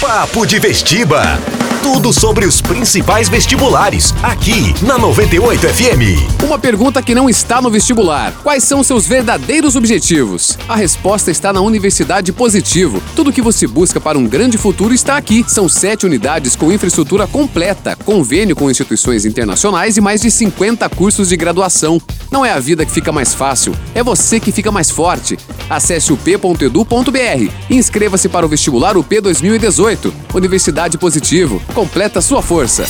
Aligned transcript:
Papo 0.00 0.46
de 0.46 0.58
Vestiba. 0.58 1.59
Tudo 1.82 2.12
sobre 2.12 2.44
os 2.44 2.60
principais 2.60 3.26
vestibulares, 3.30 4.12
aqui 4.22 4.74
na 4.84 4.98
98 4.98 5.66
FM. 5.66 6.44
Uma 6.44 6.58
pergunta 6.58 7.02
que 7.02 7.14
não 7.14 7.28
está 7.28 7.62
no 7.62 7.70
vestibular: 7.70 8.34
quais 8.42 8.64
são 8.64 8.84
seus 8.84 9.06
verdadeiros 9.06 9.76
objetivos? 9.76 10.58
A 10.68 10.76
resposta 10.76 11.30
está 11.30 11.54
na 11.54 11.62
Universidade 11.62 12.32
Positivo. 12.32 13.02
Tudo 13.16 13.32
que 13.32 13.40
você 13.40 13.66
busca 13.66 13.98
para 13.98 14.18
um 14.18 14.26
grande 14.26 14.58
futuro 14.58 14.92
está 14.92 15.16
aqui. 15.16 15.42
São 15.48 15.70
sete 15.70 16.04
unidades 16.04 16.54
com 16.54 16.70
infraestrutura 16.70 17.26
completa, 17.26 17.96
convênio 17.96 18.54
com 18.54 18.70
instituições 18.70 19.24
internacionais 19.24 19.96
e 19.96 20.02
mais 20.02 20.20
de 20.20 20.30
50 20.30 20.86
cursos 20.90 21.30
de 21.30 21.36
graduação. 21.36 21.98
Não 22.30 22.44
é 22.44 22.52
a 22.52 22.60
vida 22.60 22.84
que 22.84 22.92
fica 22.92 23.10
mais 23.10 23.34
fácil, 23.34 23.74
é 23.94 24.02
você 24.02 24.38
que 24.38 24.52
fica 24.52 24.70
mais 24.70 24.90
forte. 24.90 25.38
Acesse 25.68 26.12
o 26.12 26.16
p.edu.br 26.16 27.50
e 27.70 27.76
inscreva-se 27.76 28.28
para 28.28 28.44
o 28.44 28.48
vestibular 28.48 28.96
UP 28.98 29.20
2018. 29.20 30.12
Universidade 30.34 30.98
Positivo 30.98 31.60
completa 31.70 32.20
sua 32.20 32.42
força. 32.42 32.84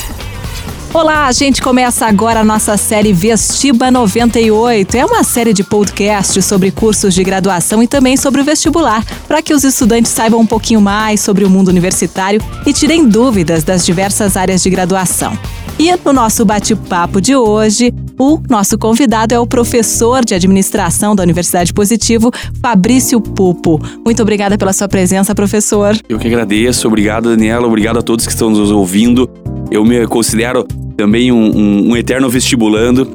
Olá, 0.92 1.26
a 1.26 1.32
gente 1.32 1.62
começa 1.62 2.04
agora 2.04 2.40
a 2.40 2.44
nossa 2.44 2.76
série 2.76 3.12
Vestiba 3.12 3.92
98. 3.92 4.96
É 4.96 5.04
uma 5.04 5.22
série 5.22 5.52
de 5.52 5.62
podcasts 5.62 6.44
sobre 6.44 6.72
cursos 6.72 7.14
de 7.14 7.22
graduação 7.22 7.80
e 7.80 7.86
também 7.86 8.16
sobre 8.16 8.40
o 8.40 8.44
vestibular, 8.44 9.04
para 9.28 9.40
que 9.40 9.54
os 9.54 9.62
estudantes 9.62 10.10
saibam 10.10 10.40
um 10.40 10.46
pouquinho 10.46 10.80
mais 10.80 11.20
sobre 11.20 11.44
o 11.44 11.50
mundo 11.50 11.68
universitário 11.68 12.42
e 12.66 12.72
tirem 12.72 13.08
dúvidas 13.08 13.62
das 13.62 13.86
diversas 13.86 14.36
áreas 14.36 14.64
de 14.64 14.70
graduação. 14.70 15.38
E 15.80 15.90
no 16.04 16.12
nosso 16.12 16.44
bate-papo 16.44 17.22
de 17.22 17.34
hoje, 17.34 17.90
o 18.18 18.38
nosso 18.50 18.76
convidado 18.76 19.34
é 19.34 19.40
o 19.40 19.46
professor 19.46 20.22
de 20.22 20.34
administração 20.34 21.16
da 21.16 21.22
Universidade 21.22 21.72
Positivo, 21.72 22.30
Fabrício 22.60 23.18
Pupo. 23.18 23.80
Muito 24.04 24.20
obrigada 24.20 24.58
pela 24.58 24.74
sua 24.74 24.86
presença, 24.86 25.34
professor. 25.34 25.96
Eu 26.06 26.18
que 26.18 26.26
agradeço. 26.26 26.86
Obrigado, 26.86 27.30
Daniela. 27.30 27.66
Obrigado 27.66 27.98
a 27.98 28.02
todos 28.02 28.26
que 28.26 28.32
estão 28.32 28.50
nos 28.50 28.70
ouvindo. 28.70 29.26
Eu 29.70 29.82
me 29.82 30.06
considero 30.06 30.64
também 30.98 31.32
um, 31.32 31.56
um, 31.56 31.88
um 31.92 31.96
eterno 31.96 32.28
vestibulando, 32.28 33.06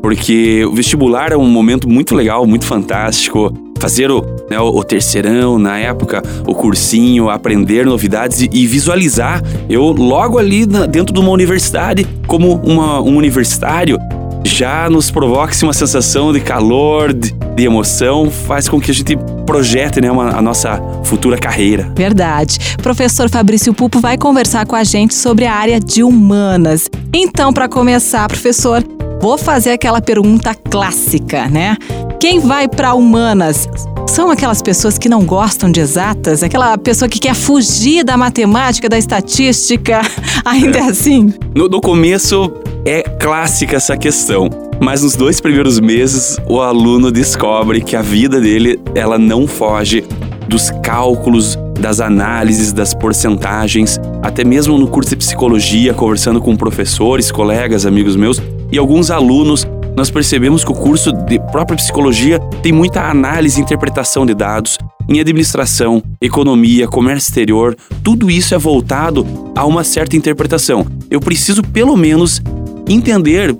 porque 0.00 0.64
o 0.64 0.72
vestibular 0.72 1.30
é 1.30 1.36
um 1.36 1.46
momento 1.46 1.86
muito 1.86 2.14
legal, 2.14 2.46
muito 2.46 2.64
fantástico 2.64 3.52
fazer 3.84 4.10
o, 4.10 4.24
né, 4.48 4.58
o, 4.58 4.82
terceirão, 4.82 5.58
na 5.58 5.78
época, 5.78 6.22
o 6.46 6.54
cursinho, 6.54 7.28
aprender 7.28 7.84
novidades 7.84 8.40
e, 8.40 8.48
e 8.50 8.66
visualizar 8.66 9.42
eu 9.68 9.92
logo 9.92 10.38
ali 10.38 10.64
na, 10.64 10.86
dentro 10.86 11.12
de 11.12 11.20
uma 11.20 11.28
universidade 11.28 12.06
como 12.26 12.54
uma, 12.64 12.98
um 13.02 13.14
universitário 13.14 13.98
já 14.42 14.88
nos 14.88 15.10
provoca 15.10 15.52
uma 15.62 15.74
sensação 15.74 16.32
de 16.32 16.40
calor, 16.40 17.12
de, 17.12 17.32
de, 17.32 17.64
emoção, 17.64 18.30
faz 18.30 18.70
com 18.70 18.80
que 18.80 18.90
a 18.90 18.94
gente 18.94 19.18
projete 19.44 20.00
né, 20.00 20.10
uma, 20.10 20.30
a 20.30 20.40
nossa 20.40 20.80
futura 21.04 21.36
carreira. 21.36 21.92
Verdade. 21.94 22.58
Professor 22.82 23.28
Fabrício 23.28 23.74
Pupo 23.74 24.00
vai 24.00 24.16
conversar 24.16 24.66
com 24.66 24.76
a 24.76 24.84
gente 24.84 25.14
sobre 25.14 25.44
a 25.44 25.52
área 25.52 25.78
de 25.78 26.02
humanas. 26.02 26.88
Então, 27.12 27.52
para 27.52 27.68
começar, 27.68 28.28
professor, 28.28 28.82
vou 29.24 29.38
fazer 29.38 29.70
aquela 29.70 30.02
pergunta 30.02 30.54
clássica, 30.54 31.48
né? 31.48 31.78
Quem 32.20 32.40
vai 32.40 32.68
para 32.68 32.92
humanas 32.92 33.66
são 34.06 34.30
aquelas 34.30 34.60
pessoas 34.60 34.98
que 34.98 35.08
não 35.08 35.24
gostam 35.24 35.72
de 35.72 35.80
exatas, 35.80 36.42
aquela 36.42 36.76
pessoa 36.76 37.08
que 37.08 37.18
quer 37.18 37.34
fugir 37.34 38.04
da 38.04 38.18
matemática, 38.18 38.86
da 38.86 38.98
estatística, 38.98 40.02
ainda 40.44 40.76
é 40.76 40.82
assim? 40.82 41.32
No, 41.54 41.70
no 41.70 41.80
começo 41.80 42.52
é 42.84 43.00
clássica 43.00 43.76
essa 43.76 43.96
questão. 43.96 44.50
Mas 44.78 45.02
nos 45.02 45.16
dois 45.16 45.40
primeiros 45.40 45.80
meses, 45.80 46.36
o 46.46 46.60
aluno 46.60 47.10
descobre 47.10 47.80
que 47.80 47.96
a 47.96 48.02
vida 48.02 48.38
dele 48.38 48.78
ela 48.94 49.16
não 49.16 49.46
foge 49.46 50.04
dos 50.46 50.70
cálculos, 50.82 51.56
das 51.80 51.98
análises, 51.98 52.74
das 52.74 52.92
porcentagens, 52.92 53.98
até 54.22 54.44
mesmo 54.44 54.76
no 54.76 54.86
curso 54.86 55.08
de 55.10 55.16
psicologia, 55.16 55.94
conversando 55.94 56.42
com 56.42 56.54
professores, 56.54 57.32
colegas, 57.32 57.86
amigos 57.86 58.16
meus 58.16 58.38
e 58.70 58.78
alguns 58.78 59.10
alunos, 59.10 59.66
nós 59.96 60.10
percebemos 60.10 60.64
que 60.64 60.72
o 60.72 60.74
curso 60.74 61.12
de 61.12 61.38
própria 61.50 61.76
psicologia 61.76 62.38
tem 62.62 62.72
muita 62.72 63.08
análise 63.08 63.60
e 63.60 63.62
interpretação 63.62 64.26
de 64.26 64.34
dados. 64.34 64.76
Em 65.08 65.20
administração, 65.20 66.02
economia, 66.20 66.88
comércio 66.88 67.28
exterior, 67.28 67.76
tudo 68.02 68.30
isso 68.30 68.54
é 68.54 68.58
voltado 68.58 69.26
a 69.54 69.64
uma 69.64 69.84
certa 69.84 70.16
interpretação. 70.16 70.86
Eu 71.10 71.20
preciso, 71.20 71.62
pelo 71.62 71.96
menos, 71.96 72.42
entender, 72.88 73.54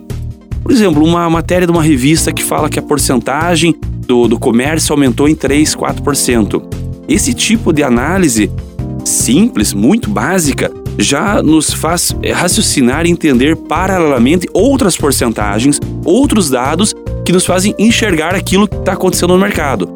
por 0.62 0.72
exemplo, 0.72 1.04
uma 1.04 1.28
matéria 1.31 1.66
de 1.66 1.72
uma 1.72 1.82
revista 1.82 2.32
que 2.32 2.43
fala 2.43 2.69
que 2.69 2.78
a 2.78 2.82
porcentagem 2.82 3.76
do, 4.06 4.26
do 4.26 4.38
comércio 4.38 4.93
aumentou 4.93 5.28
em 5.28 5.34
3, 5.34 5.76
4%. 5.76 6.62
Esse 7.06 7.34
tipo 7.34 7.72
de 7.72 7.82
análise 7.82 8.50
simples, 9.04 9.75
muito 9.75 10.09
básica, 10.09 10.72
já 10.99 11.43
nos 11.43 11.72
faz 11.72 12.15
raciocinar 12.34 13.06
e 13.06 13.10
entender 13.10 13.56
paralelamente 13.56 14.49
outras 14.53 14.97
porcentagens, 14.97 15.81
outros 16.05 16.50
dados 16.50 16.94
que 17.25 17.32
nos 17.32 17.47
fazem 17.47 17.75
enxergar 17.78 18.34
aquilo 18.34 18.69
que 18.69 18.77
está 18.77 18.93
acontecendo 18.93 19.34
no 19.34 19.41
mercado. 19.41 19.88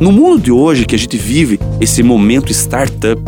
No 0.00 0.10
mundo 0.10 0.40
de 0.40 0.50
hoje 0.50 0.84
que 0.84 0.94
a 0.94 0.98
gente 0.98 1.16
vive, 1.16 1.60
esse 1.80 2.02
momento 2.02 2.50
startup, 2.50 3.22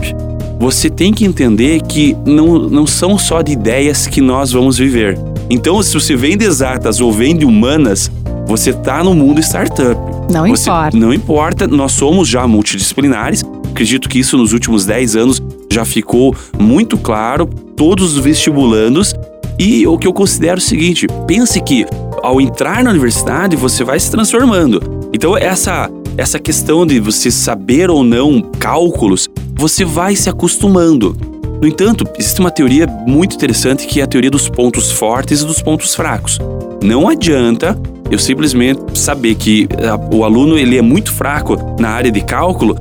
você 0.58 0.88
tem 0.90 1.12
que 1.12 1.24
entender 1.24 1.82
que 1.82 2.16
não, 2.26 2.58
não 2.58 2.86
são 2.86 3.18
só 3.18 3.42
de 3.42 3.52
ideias 3.52 4.06
que 4.06 4.20
nós 4.20 4.50
vamos 4.50 4.78
viver. 4.78 5.18
Então, 5.50 5.82
se 5.82 5.94
você 5.94 6.16
vende 6.16 6.44
exatas 6.44 7.00
ou 7.00 7.12
vende 7.12 7.44
humanas, 7.44 8.10
você 8.46 8.70
está 8.70 9.04
no 9.04 9.14
mundo 9.14 9.40
startup. 9.40 10.00
Não 10.32 10.48
você, 10.48 10.68
importa. 10.68 10.96
Não 10.96 11.14
importa, 11.14 11.66
nós 11.66 11.92
somos 11.92 12.28
já 12.28 12.46
multidisciplinares. 12.46 13.44
Acredito 13.70 14.08
que 14.08 14.18
isso 14.18 14.36
nos 14.36 14.52
últimos 14.52 14.86
10 14.86 15.16
anos 15.16 15.42
já 15.70 15.84
ficou 15.84 16.34
muito 16.58 16.96
claro. 16.96 17.46
Todos 17.76 18.16
os 18.16 18.22
vestibulandos. 18.22 19.14
E 19.58 19.86
o 19.86 19.96
que 19.98 20.06
eu 20.06 20.12
considero 20.12 20.58
o 20.58 20.62
seguinte: 20.62 21.06
pense 21.26 21.60
que 21.60 21.86
ao 22.22 22.40
entrar 22.40 22.82
na 22.82 22.90
universidade 22.90 23.56
você 23.56 23.84
vai 23.84 23.98
se 24.00 24.10
transformando. 24.10 25.10
Então, 25.12 25.36
essa, 25.36 25.90
essa 26.16 26.38
questão 26.38 26.86
de 26.86 26.98
você 26.98 27.30
saber 27.30 27.90
ou 27.90 28.02
não 28.02 28.40
cálculos, 28.58 29.28
você 29.54 29.84
vai 29.84 30.16
se 30.16 30.28
acostumando. 30.28 31.16
No 31.60 31.68
entanto, 31.68 32.04
existe 32.18 32.40
uma 32.40 32.50
teoria 32.50 32.86
muito 32.86 33.36
interessante 33.36 33.86
que 33.86 34.00
é 34.00 34.04
a 34.04 34.06
teoria 34.06 34.30
dos 34.30 34.48
pontos 34.48 34.90
fortes 34.90 35.40
e 35.40 35.46
dos 35.46 35.62
pontos 35.62 35.94
fracos. 35.94 36.38
Não 36.82 37.08
adianta 37.08 37.78
eu 38.10 38.18
simplesmente 38.18 38.98
saber 38.98 39.34
que 39.34 39.66
eh, 39.70 40.14
o 40.14 40.24
aluno 40.24 40.58
ele 40.58 40.76
é 40.76 40.82
muito 40.82 41.12
fraco 41.12 41.56
na 41.78 41.88
área 41.88 42.10
de 42.10 42.20
cálculo, 42.20 42.76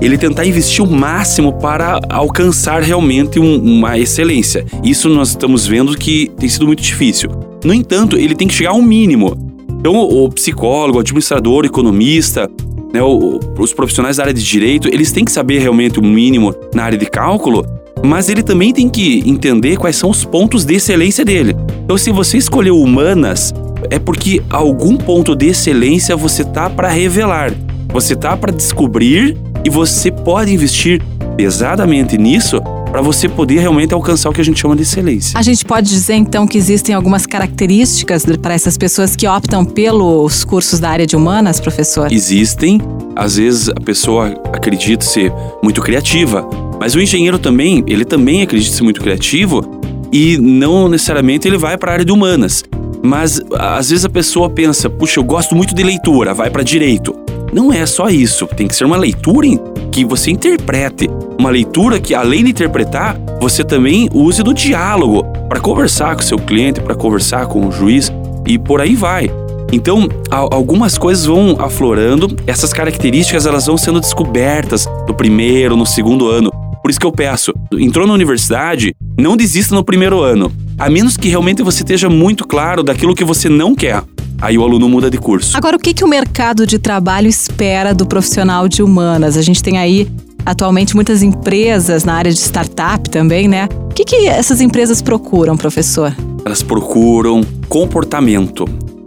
ele 0.00 0.18
tentar 0.18 0.44
investir 0.46 0.84
o 0.84 0.86
máximo 0.86 1.52
para 1.54 2.00
alcançar 2.08 2.82
realmente 2.82 3.38
um, 3.38 3.58
uma 3.58 3.98
excelência. 3.98 4.64
Isso 4.82 5.08
nós 5.08 5.30
estamos 5.30 5.66
vendo 5.66 5.96
que 5.96 6.30
tem 6.38 6.48
sido 6.48 6.66
muito 6.66 6.82
difícil. 6.82 7.30
No 7.64 7.72
entanto, 7.72 8.16
ele 8.16 8.34
tem 8.34 8.46
que 8.46 8.54
chegar 8.54 8.70
ao 8.70 8.82
mínimo. 8.82 9.36
Então, 9.78 9.96
o 9.96 10.30
psicólogo, 10.30 10.98
o 10.98 11.00
administrador, 11.00 11.64
o 11.64 11.66
economista, 11.66 12.50
né, 12.92 13.00
os 13.02 13.72
profissionais 13.72 14.16
da 14.16 14.24
área 14.24 14.34
de 14.34 14.42
direito, 14.42 14.88
eles 14.88 15.12
têm 15.12 15.24
que 15.24 15.32
saber 15.32 15.58
realmente 15.58 15.98
o 15.98 16.02
mínimo 16.02 16.54
na 16.74 16.84
área 16.84 16.98
de 16.98 17.06
cálculo 17.06 17.64
mas 18.04 18.28
ele 18.28 18.42
também 18.42 18.72
tem 18.72 18.88
que 18.88 19.28
entender 19.28 19.76
quais 19.76 19.96
são 19.96 20.10
os 20.10 20.24
pontos 20.24 20.64
de 20.64 20.74
excelência 20.74 21.24
dele. 21.24 21.56
Então, 21.84 21.98
se 21.98 22.10
você 22.12 22.38
escolheu 22.38 22.78
humanas, 22.78 23.52
é 23.90 23.98
porque 23.98 24.42
algum 24.50 24.96
ponto 24.96 25.34
de 25.34 25.46
excelência 25.46 26.16
você 26.16 26.44
tá 26.44 26.70
para 26.70 26.88
revelar, 26.88 27.52
você 27.88 28.14
tá 28.14 28.36
para 28.36 28.52
descobrir 28.52 29.36
e 29.66 29.68
você 29.68 30.12
pode 30.12 30.54
investir 30.54 31.02
pesadamente 31.36 32.16
nisso 32.16 32.60
para 32.88 33.02
você 33.02 33.28
poder 33.28 33.58
realmente 33.58 33.92
alcançar 33.92 34.30
o 34.30 34.32
que 34.32 34.40
a 34.40 34.44
gente 34.44 34.60
chama 34.60 34.76
de 34.76 34.82
excelência. 34.82 35.36
A 35.36 35.42
gente 35.42 35.64
pode 35.64 35.90
dizer 35.90 36.14
então 36.14 36.46
que 36.46 36.56
existem 36.56 36.94
algumas 36.94 37.26
características 37.26 38.24
para 38.40 38.54
essas 38.54 38.78
pessoas 38.78 39.16
que 39.16 39.26
optam 39.26 39.64
pelos 39.64 40.44
cursos 40.44 40.78
da 40.78 40.88
área 40.88 41.04
de 41.04 41.16
humanas, 41.16 41.58
professor? 41.58 42.12
Existem. 42.12 42.80
Às 43.16 43.38
vezes 43.38 43.68
a 43.70 43.80
pessoa 43.80 44.40
acredita 44.52 45.04
ser 45.04 45.32
muito 45.60 45.82
criativa, 45.82 46.48
mas 46.78 46.94
o 46.94 47.00
engenheiro 47.00 47.36
também, 47.36 47.82
ele 47.88 48.04
também 48.04 48.42
acredita 48.42 48.72
ser 48.72 48.84
muito 48.84 49.00
criativo 49.00 49.80
e 50.12 50.38
não 50.38 50.88
necessariamente 50.88 51.48
ele 51.48 51.58
vai 51.58 51.76
para 51.76 51.90
a 51.90 51.94
área 51.94 52.04
de 52.04 52.12
humanas. 52.12 52.62
Mas 53.02 53.40
às 53.58 53.90
vezes 53.90 54.04
a 54.04 54.08
pessoa 54.08 54.48
pensa, 54.48 54.88
puxa, 54.88 55.18
eu 55.18 55.24
gosto 55.24 55.56
muito 55.56 55.74
de 55.74 55.82
leitura, 55.82 56.32
vai 56.32 56.50
para 56.50 56.62
direito. 56.62 57.26
Não 57.52 57.72
é 57.72 57.86
só 57.86 58.08
isso, 58.08 58.46
tem 58.46 58.66
que 58.66 58.74
ser 58.74 58.84
uma 58.84 58.96
leitura 58.96 59.46
que 59.90 60.04
você 60.04 60.30
interprete, 60.30 61.08
uma 61.38 61.50
leitura 61.50 62.00
que 62.00 62.14
além 62.14 62.44
de 62.44 62.50
interpretar, 62.50 63.16
você 63.40 63.64
também 63.64 64.08
use 64.12 64.42
do 64.42 64.52
diálogo 64.52 65.24
para 65.48 65.60
conversar 65.60 66.16
com 66.16 66.22
seu 66.22 66.38
cliente, 66.38 66.80
para 66.80 66.94
conversar 66.94 67.46
com 67.46 67.66
o 67.66 67.72
juiz 67.72 68.12
e 68.46 68.58
por 68.58 68.80
aí 68.80 68.94
vai. 68.94 69.30
Então, 69.72 70.08
algumas 70.30 70.96
coisas 70.96 71.26
vão 71.26 71.56
aflorando, 71.58 72.36
essas 72.46 72.72
características 72.72 73.46
elas 73.46 73.66
vão 73.66 73.76
sendo 73.76 74.00
descobertas 74.00 74.86
no 75.08 75.14
primeiro, 75.14 75.76
no 75.76 75.86
segundo 75.86 76.28
ano. 76.28 76.50
Por 76.82 76.90
isso 76.90 77.00
que 77.00 77.06
eu 77.06 77.12
peço, 77.12 77.52
entrou 77.72 78.06
na 78.06 78.14
universidade, 78.14 78.94
não 79.18 79.36
desista 79.36 79.74
no 79.74 79.82
primeiro 79.82 80.20
ano, 80.20 80.52
a 80.78 80.88
menos 80.88 81.16
que 81.16 81.28
realmente 81.28 81.62
você 81.62 81.82
esteja 81.82 82.08
muito 82.08 82.46
claro 82.46 82.82
daquilo 82.82 83.14
que 83.14 83.24
você 83.24 83.48
não 83.48 83.74
quer. 83.74 84.02
Aí 84.40 84.58
o 84.58 84.62
aluno 84.62 84.88
muda 84.88 85.10
de 85.10 85.18
curso. 85.18 85.56
Agora, 85.56 85.76
o 85.76 85.78
que, 85.78 85.94
que 85.94 86.04
o 86.04 86.08
mercado 86.08 86.66
de 86.66 86.78
trabalho 86.78 87.28
espera 87.28 87.94
do 87.94 88.06
profissional 88.06 88.68
de 88.68 88.82
humanas? 88.82 89.36
A 89.36 89.42
gente 89.42 89.62
tem 89.62 89.78
aí 89.78 90.10
atualmente 90.44 90.94
muitas 90.94 91.22
empresas 91.22 92.04
na 92.04 92.14
área 92.14 92.32
de 92.32 92.38
startup 92.38 93.08
também, 93.10 93.48
né? 93.48 93.68
O 93.90 93.94
que, 93.94 94.04
que 94.04 94.26
essas 94.28 94.60
empresas 94.60 95.00
procuram, 95.00 95.56
professor? 95.56 96.14
Elas 96.44 96.62
procuram 96.62 97.42
comportamento. 97.68 98.66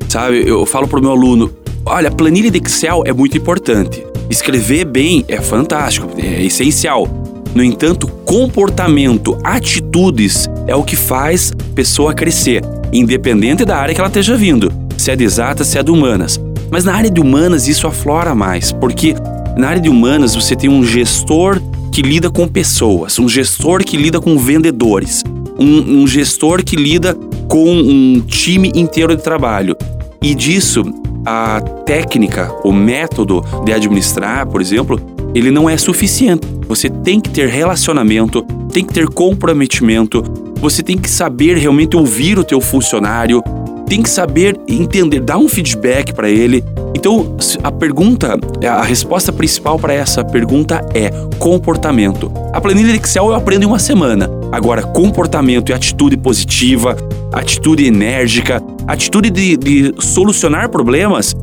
Sabe, 0.10 0.44
eu 0.48 0.66
falo 0.66 0.88
para 0.88 1.00
o 1.00 1.02
meu 1.02 1.12
aluno: 1.12 1.52
olha, 1.86 2.10
planilha 2.10 2.50
de 2.50 2.58
Excel 2.58 3.04
é 3.06 3.14
muito 3.14 3.38
importante. 3.38 4.04
Escrever 4.30 4.86
bem 4.86 5.24
é 5.28 5.40
fantástico, 5.40 6.10
é 6.18 6.44
essencial. 6.44 7.08
No 7.54 7.64
entanto, 7.64 8.08
comportamento, 8.26 9.38
atitudes 9.44 10.48
é 10.68 10.76
o 10.76 10.84
que 10.84 10.96
faz 10.96 11.52
a 11.52 11.74
pessoa 11.74 12.14
crescer, 12.14 12.64
independente 12.94 13.66
da 13.66 13.78
área 13.78 13.94
que 13.94 14.00
ela 14.00 14.08
esteja 14.08 14.36
vindo, 14.36 14.72
se 15.00 15.12
é 15.12 15.16
de 15.16 15.24
exatas, 15.24 15.68
se 15.68 15.78
é 15.78 15.84
de 15.84 15.92
humanas. 15.92 16.40
Mas 16.70 16.84
na 16.84 16.94
área 16.94 17.10
de 17.10 17.20
humanas 17.20 17.68
isso 17.68 17.88
aflora 17.88 18.36
mais, 18.36 18.72
porque 18.72 19.16
na 19.58 19.70
área 19.70 19.82
de 19.82 19.90
humanas 19.90 20.36
você 20.36 20.56
tem 20.56 20.70
um 20.70 20.84
gestor 20.84 21.60
que 21.92 22.02
lida 22.02 22.30
com 22.30 22.48
pessoas, 22.48 23.18
um 23.18 23.28
gestor 23.28 23.84
que 23.84 23.98
lida 23.98 24.20
com 24.20 24.38
vendedores, 24.38 25.24
um, 25.58 26.02
um 26.02 26.08
gestor 26.08 26.64
que 26.64 26.76
lida 26.76 27.16
com 27.48 27.66
um 27.66 28.22
time 28.22 28.72
inteiro 28.76 29.16
de 29.16 29.24
trabalho. 29.24 29.76
E 30.22 30.36
disso, 30.36 30.84
a 31.26 31.62
técnica, 31.86 32.54
o 32.64 32.72
método 32.72 33.44
de 33.66 33.74
administrar, 33.74 34.46
por 34.48 34.62
exemplo, 34.62 35.00
ele 35.34 35.50
não 35.50 35.70
é 35.70 35.78
suficiente. 35.78 36.48
Você 36.68 36.90
tem 36.90 37.20
que 37.20 37.30
ter 37.30 37.48
relacionamento, 37.48 38.44
tem 38.72 38.86
que 38.86 38.94
ter 38.94 39.08
comprometimento, 39.08 40.24
você 40.62 40.84
tem 40.84 40.98
que 40.98 41.10
saber 41.10 41.58
realmente 41.58 41.96
ouvir 41.96 42.38
o 42.38 42.44
teu 42.44 42.62
funcionário, 42.62 43.42
tem 43.90 44.04
que 44.04 44.10
saber 44.10 44.56
entender, 44.68 45.20
dar 45.20 45.40
um 45.40 45.50
feedback 45.50 46.14
para 46.14 46.30
ele. 46.30 46.64
Então, 46.96 47.36
a 47.64 47.72
pergunta, 47.72 48.40
a 48.64 48.84
resposta 48.84 49.34
principal 49.34 49.80
para 49.80 49.94
essa 49.94 50.24
pergunta 50.24 50.86
é 50.94 51.10
comportamento. 51.40 52.32
A 52.54 52.62
planilha 52.62 52.96
Excel 52.96 53.28
eu 53.28 53.34
aprendo 53.34 53.64
em 53.64 53.66
uma 53.66 53.80
semana. 53.80 54.30
Agora, 54.52 54.84
comportamento 54.84 55.70
e 55.70 55.74
atitude 55.74 56.16
positiva, 56.16 56.96
atitude 57.34 57.86
enérgica, 57.86 58.62
atitude 58.88 59.32
de, 59.32 59.58
de 59.58 59.94
solucionar 60.00 60.70
problemas, 60.70 61.36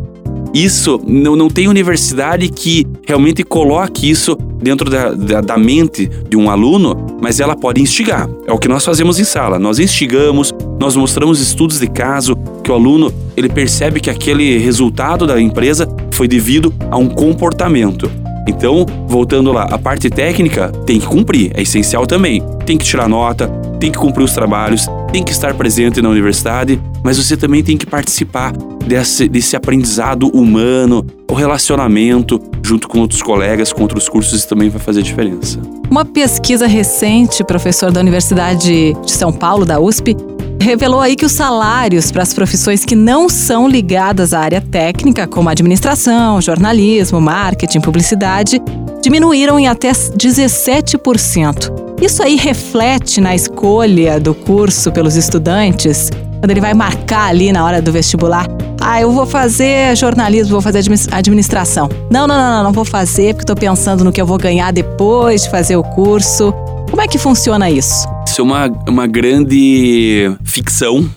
isso 0.55 1.01
não, 1.07 1.37
não 1.37 1.49
tem 1.49 1.69
universidade 1.69 2.49
que 2.49 2.87
realmente 3.07 3.43
coloque 3.43 4.09
isso 4.09 4.37
dentro 4.59 4.89
da, 4.89 5.11
da, 5.11 5.41
da, 5.41 5.59
mente 5.59 6.07
de 6.07 6.37
um 6.37 6.49
aluno, 6.49 6.97
mas 7.21 7.41
ela 7.41 7.55
pode 7.55 7.81
instigar. 7.81 8.29
É 8.47 8.53
o 8.53 8.59
que 8.59 8.69
nós 8.69 8.85
fazemos 8.85 9.21
em 9.21 9.25
sala. 9.25 9.59
Nós 9.59 9.79
instigamos, 9.79 10.55
nós 10.79 10.95
mostramos 10.97 11.41
estudos 11.41 11.81
de 11.81 11.87
caso 11.87 12.37
que 12.63 12.71
o 12.71 12.75
aluno 12.75 13.13
ele 13.37 13.49
percebe 13.49 14.01
que 14.01 14.11
aquele 14.11 14.59
resultado 14.59 15.27
da 15.27 15.41
empresa 15.41 15.89
foi 16.11 16.27
devido 16.27 16.73
a 16.91 16.97
um 16.97 17.09
comportamento. 17.09 18.11
Então, 18.49 18.87
voltando 19.09 19.53
lá, 19.53 19.65
a 19.65 19.77
parte 19.77 20.09
técnica 20.09 20.71
tem 20.87 21.01
que 21.01 21.07
cumprir, 21.07 21.51
é 21.55 21.63
essencial 21.63 22.07
também. 22.07 22.43
Tem 22.65 22.79
que 22.79 22.85
tirar 22.85 23.09
nota, 23.09 23.49
tem 23.81 23.91
que 23.91 23.99
cumprir 23.99 24.23
os 24.23 24.33
trabalhos, 24.33 24.87
tem 25.13 25.23
que 25.23 25.33
estar 25.33 25.53
presente 25.55 26.01
na 26.01 26.09
universidade, 26.09 26.81
mas 27.03 27.17
você 27.17 27.37
também 27.37 27.63
tem 27.63 27.77
que 27.77 27.87
participar 27.87 28.53
desse, 28.87 29.29
desse 29.29 29.57
aprendizado 29.57 30.29
humano, 30.29 31.05
o 31.29 31.35
relacionamento 31.35 32.41
junto 32.63 32.89
com 32.89 33.01
outros 33.01 33.21
colegas, 33.21 33.73
com 33.73 33.83
outros 33.83 34.09
cursos, 34.09 34.33
isso 34.33 34.49
também 34.49 34.69
vai 34.69 34.81
fazer 34.81 35.03
diferença. 35.03 35.61
Uma 35.91 36.05
pesquisa 36.05 36.67
recente, 36.67 37.45
professor 37.45 37.91
da 37.93 38.01
Universidade 38.01 38.95
de 39.05 39.13
São 39.13 39.33
Paulo, 39.33 39.65
da 39.65 39.81
USP, 39.81 40.17
revelou 40.61 41.01
aí 41.01 41.17
que 41.17 41.25
os 41.25 41.33
salários 41.33 42.11
para 42.11 42.23
as 42.23 42.33
profissões 42.33 42.85
que 42.85 42.95
não 42.95 43.29
são 43.29 43.69
ligadas 43.69 44.33
à 44.33 44.41
área 44.41 44.61
técnica, 44.61 45.27
como 45.27 45.49
administração, 45.49 46.41
jornalismo, 46.41 47.21
marketing, 47.21 47.81
publicidade, 47.81 48.61
diminuíram 49.03 49.59
em 49.59 49.69
até 49.69 49.93
17%. 49.93 51.87
Isso 52.01 52.23
aí 52.23 52.37
reflete 52.37 53.21
na 53.21 53.35
escolha 53.35 54.21
do 54.21 54.35
curso 54.35 54.93
pelos 54.93 55.17
estudantes, 55.17 56.11
quando 56.41 56.51
ele 56.51 56.61
vai 56.61 56.75
marcar 56.75 57.29
ali 57.29 57.53
na 57.53 57.65
hora 57.65 57.81
do 57.81 57.91
vestibular. 57.91 58.47
Ah, 58.81 59.01
eu 59.01 59.11
vou 59.11 59.27
fazer 59.27 59.97
jornalismo, 59.97 60.53
vou 60.53 60.61
fazer 60.61 60.81
administração. 61.11 61.89
Não, 62.11 62.27
não, 62.27 62.37
não, 62.37 62.57
não, 62.57 62.63
não 62.65 62.73
vou 62.73 62.85
fazer 62.85 63.35
porque 63.35 63.45
estou 63.45 63.57
pensando 63.57 64.05
no 64.05 64.13
que 64.13 64.21
eu 64.21 64.27
vou 64.27 64.39
ganhar 64.39 64.73
depois 64.73 65.45
de 65.45 65.51
fazer 65.51 65.77
o 65.77 65.83
curso. 65.83 66.53
Como 66.91 67.01
é 67.01 67.09
que 67.09 67.19
funciona 67.19 67.71
isso? 67.71 68.16
É 68.39 68.43
uma, 68.43 68.67
uma 68.87 69.07
grande 69.07 70.31
ficção, 70.45 71.09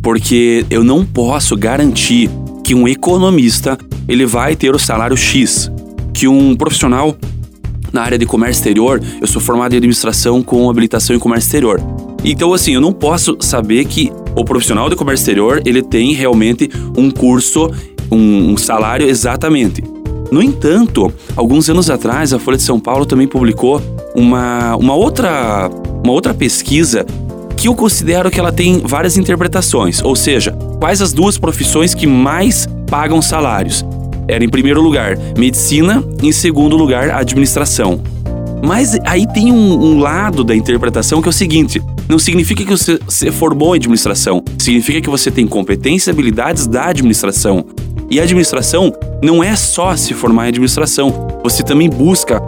porque 0.00 0.64
eu 0.70 0.84
não 0.84 1.04
posso 1.04 1.56
garantir 1.56 2.30
que 2.62 2.74
um 2.74 2.86
economista 2.86 3.76
ele 4.06 4.24
vai 4.24 4.54
ter 4.54 4.74
o 4.74 4.78
salário 4.78 5.16
X, 5.16 5.70
que 6.14 6.28
um 6.28 6.54
profissional 6.54 7.16
na 7.92 8.02
área 8.02 8.16
de 8.16 8.24
comércio 8.24 8.60
exterior, 8.60 9.02
eu 9.20 9.26
sou 9.26 9.42
formado 9.42 9.72
em 9.72 9.78
administração 9.78 10.42
com 10.42 10.70
habilitação 10.70 11.14
em 11.14 11.18
comércio 11.18 11.48
exterior. 11.48 11.80
Então, 12.24 12.52
assim, 12.52 12.74
eu 12.74 12.80
não 12.80 12.92
posso 12.92 13.36
saber 13.40 13.84
que 13.86 14.12
o 14.36 14.44
profissional 14.44 14.88
de 14.88 14.96
comércio 14.96 15.22
exterior 15.22 15.62
ele 15.64 15.82
tem 15.82 16.12
realmente 16.12 16.70
um 16.96 17.10
curso, 17.10 17.70
um, 18.10 18.52
um 18.52 18.56
salário 18.56 19.08
exatamente. 19.08 19.82
No 20.30 20.40
entanto, 20.40 21.12
alguns 21.34 21.68
anos 21.68 21.90
atrás, 21.90 22.32
a 22.32 22.38
Folha 22.38 22.56
de 22.56 22.62
São 22.62 22.78
Paulo 22.78 23.04
também 23.04 23.26
publicou 23.26 23.82
uma, 24.14 24.76
uma, 24.76 24.94
outra, 24.94 25.68
uma 26.02 26.12
outra 26.12 26.34
pesquisa 26.34 27.04
que 27.56 27.68
eu 27.68 27.74
considero 27.74 28.30
que 28.30 28.40
ela 28.40 28.52
tem 28.52 28.78
várias 28.78 29.16
interpretações, 29.16 30.02
ou 30.02 30.16
seja, 30.16 30.52
quais 30.78 31.02
as 31.02 31.12
duas 31.12 31.36
profissões 31.36 31.94
que 31.94 32.06
mais 32.06 32.66
pagam 32.88 33.20
salários 33.20 33.84
era 34.26 34.44
em 34.44 34.48
primeiro 34.48 34.80
lugar 34.80 35.18
medicina, 35.36 36.02
em 36.22 36.32
segundo 36.32 36.76
lugar 36.76 37.10
administração. 37.10 38.00
Mas 38.62 38.98
aí 39.04 39.26
tem 39.26 39.50
um, 39.50 39.82
um, 39.82 39.98
lado 39.98 40.44
da 40.44 40.54
interpretação 40.54 41.20
que 41.20 41.28
é 41.28 41.30
o 41.30 41.32
seguinte: 41.32 41.82
não 42.08 42.18
significa 42.18 42.64
que 42.64 42.70
você 42.70 42.98
se 43.08 43.30
formou 43.30 43.74
em 43.74 43.78
administração, 43.78 44.42
significa 44.58 45.00
que 45.00 45.10
você 45.10 45.30
tem 45.30 45.46
competências 45.46 46.06
e 46.06 46.10
habilidades 46.10 46.66
da 46.66 46.86
administração. 46.86 47.64
E 48.10 48.18
a 48.18 48.24
administração 48.24 48.92
não 49.22 49.42
é 49.42 49.54
só 49.54 49.96
se 49.96 50.14
formar 50.14 50.46
em 50.46 50.48
administração, 50.48 51.40
você 51.42 51.62
também 51.62 51.88
busca. 51.88 52.40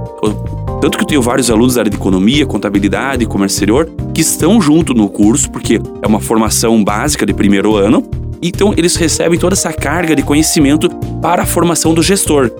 Tanto 0.82 0.98
que 0.98 1.04
eu 1.04 1.08
tenho 1.08 1.22
vários 1.22 1.48
alunos 1.48 1.76
da 1.76 1.82
área 1.82 1.90
de 1.90 1.96
economia, 1.96 2.44
contabilidade 2.44 3.24
comércio 3.24 3.54
exterior 3.54 3.88
que 4.12 4.20
estão 4.20 4.60
junto 4.60 4.92
no 4.92 5.08
curso, 5.08 5.48
porque 5.48 5.80
é 6.02 6.06
uma 6.08 6.18
formação 6.18 6.82
básica 6.82 7.24
de 7.24 7.32
primeiro 7.32 7.76
ano, 7.76 8.04
então, 8.42 8.74
eles 8.76 8.96
recebem 8.96 9.38
toda 9.38 9.54
essa 9.54 9.72
carga 9.72 10.16
de 10.16 10.22
conhecimento 10.24 10.90
para 11.22 11.44
a 11.44 11.46
formação 11.46 11.94
do 11.94 12.02
gestor. 12.02 12.50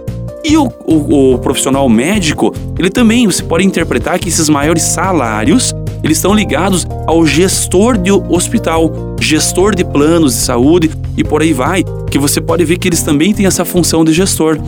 E 0.45 0.57
o, 0.57 0.73
o, 0.87 1.35
o, 1.35 1.39
profissional 1.39 1.89
médico, 1.89 2.55
ele 2.79 2.89
também, 2.89 3.27
você 3.27 3.43
pode 3.43 3.67
interpretar 3.67 4.21
que 4.21 4.29
esses 4.29 4.49
maiores 4.49 4.85
salários, 4.85 5.75
eles 6.05 6.19
estão 6.19 6.33
ligados 6.33 6.87
ao 7.05 7.27
gestor 7.27 7.99
de 7.99 8.13
hospital, 8.13 9.17
gestor 9.21 9.75
de 9.75 9.85
planos 9.85 10.35
de 10.35 10.41
saúde 10.43 10.91
e 11.17 11.25
por 11.25 11.43
aí 11.43 11.53
vai, 11.53 11.85
que 12.09 12.19
você 12.19 12.41
pode 12.41 12.65
ver 12.65 12.79
que 12.79 12.89
eles 12.89 13.03
também 13.03 13.35
têm 13.35 13.47
essa 13.47 13.65
função 13.65 14.05
de 14.05 14.13
gestor. 14.13 14.59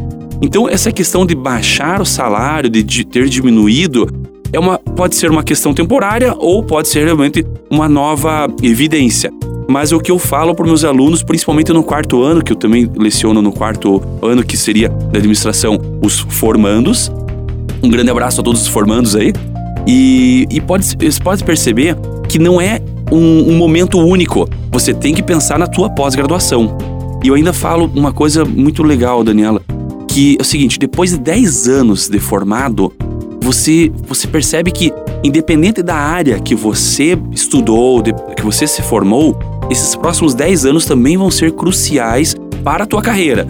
Então, 0.41 0.69
essa 0.69 0.91
questão 0.93 1.25
de 1.25 1.35
baixar 1.35 2.01
o 2.01 2.05
salário, 2.05 2.69
de, 2.69 3.05
ter 3.05 3.29
diminuído, 3.29 4.07
é 4.53 4.59
uma, 4.59 4.79
pode 4.79 5.17
ser 5.17 5.31
uma 5.31 5.43
questão 5.43 5.75
temporária 5.75 6.35
ou 6.37 6.63
pode 6.63 6.89
ser 6.89 7.05
realmente 7.05 7.45
uma 7.71 7.89
nova 7.89 8.47
evidência. 8.63 9.31
Mas 9.69 9.93
o 9.93 9.99
que 9.99 10.11
eu 10.11 10.19
falo 10.19 10.55
para 10.55 10.67
meus 10.67 10.85
alunos, 10.85 11.23
principalmente 11.23 11.73
no 11.73 11.83
quarto 11.83 12.23
ano, 12.23 12.43
que 12.43 12.53
eu 12.53 12.57
também 12.57 12.91
leciono 12.97 13.41
no 13.41 13.51
quarto 13.51 14.03
ano, 14.23 14.45
que 14.45 14.57
seria 14.57 14.89
da 14.89 15.19
administração, 15.19 15.79
os 16.03 16.21
formandos. 16.21 17.11
Um 17.83 17.89
grande 17.89 18.11
abraço 18.11 18.41
a 18.41 18.45
todos 18.45 18.63
os 18.63 18.69
formandos 18.69 19.17
aí. 19.17 19.33
E, 19.87 20.47
e 20.51 20.61
pode, 20.61 20.87
pode 21.23 21.45
perceber 21.45 21.97
que 22.29 22.39
não 22.39 22.61
é 22.61 22.81
um, 23.11 23.53
um 23.53 23.57
momento 23.57 23.99
único. 23.99 24.49
Você 24.71 24.93
tem 24.93 25.15
que 25.15 25.23
pensar 25.23 25.59
na 25.59 25.67
tua 25.67 25.89
pós-graduação. 25.89 26.77
E 27.23 27.29
eu 27.29 27.35
ainda 27.35 27.53
falo 27.53 27.91
uma 27.95 28.13
coisa 28.13 28.45
muito 28.45 28.83
legal, 28.83 29.25
Daniela, 29.25 29.63
que 30.15 30.37
é 30.39 30.43
o 30.43 30.45
seguinte: 30.45 30.79
depois 30.79 31.11
de 31.11 31.19
10 31.19 31.69
anos 31.69 32.09
de 32.09 32.21
formado, 32.21 32.93
você, 33.41 33.91
você 34.07 34.29
percebe 34.29 34.71
que, 34.71 34.93
independente 35.25 35.83
da 35.83 35.97
área 35.97 36.39
que 36.39 36.55
você 36.55 37.19
estudou, 37.33 38.01
de, 38.01 38.15
que 38.37 38.43
você 38.43 38.65
se 38.65 38.81
formou, 38.81 39.37
esses 39.69 39.97
próximos 39.97 40.33
10 40.33 40.67
anos 40.67 40.87
também 40.87 41.17
vão 41.17 41.33
ser 41.33 41.51
cruciais 41.53 42.37
para 42.63 42.85
a 42.85 42.87
tua 42.87 43.03
carreira. 43.03 43.49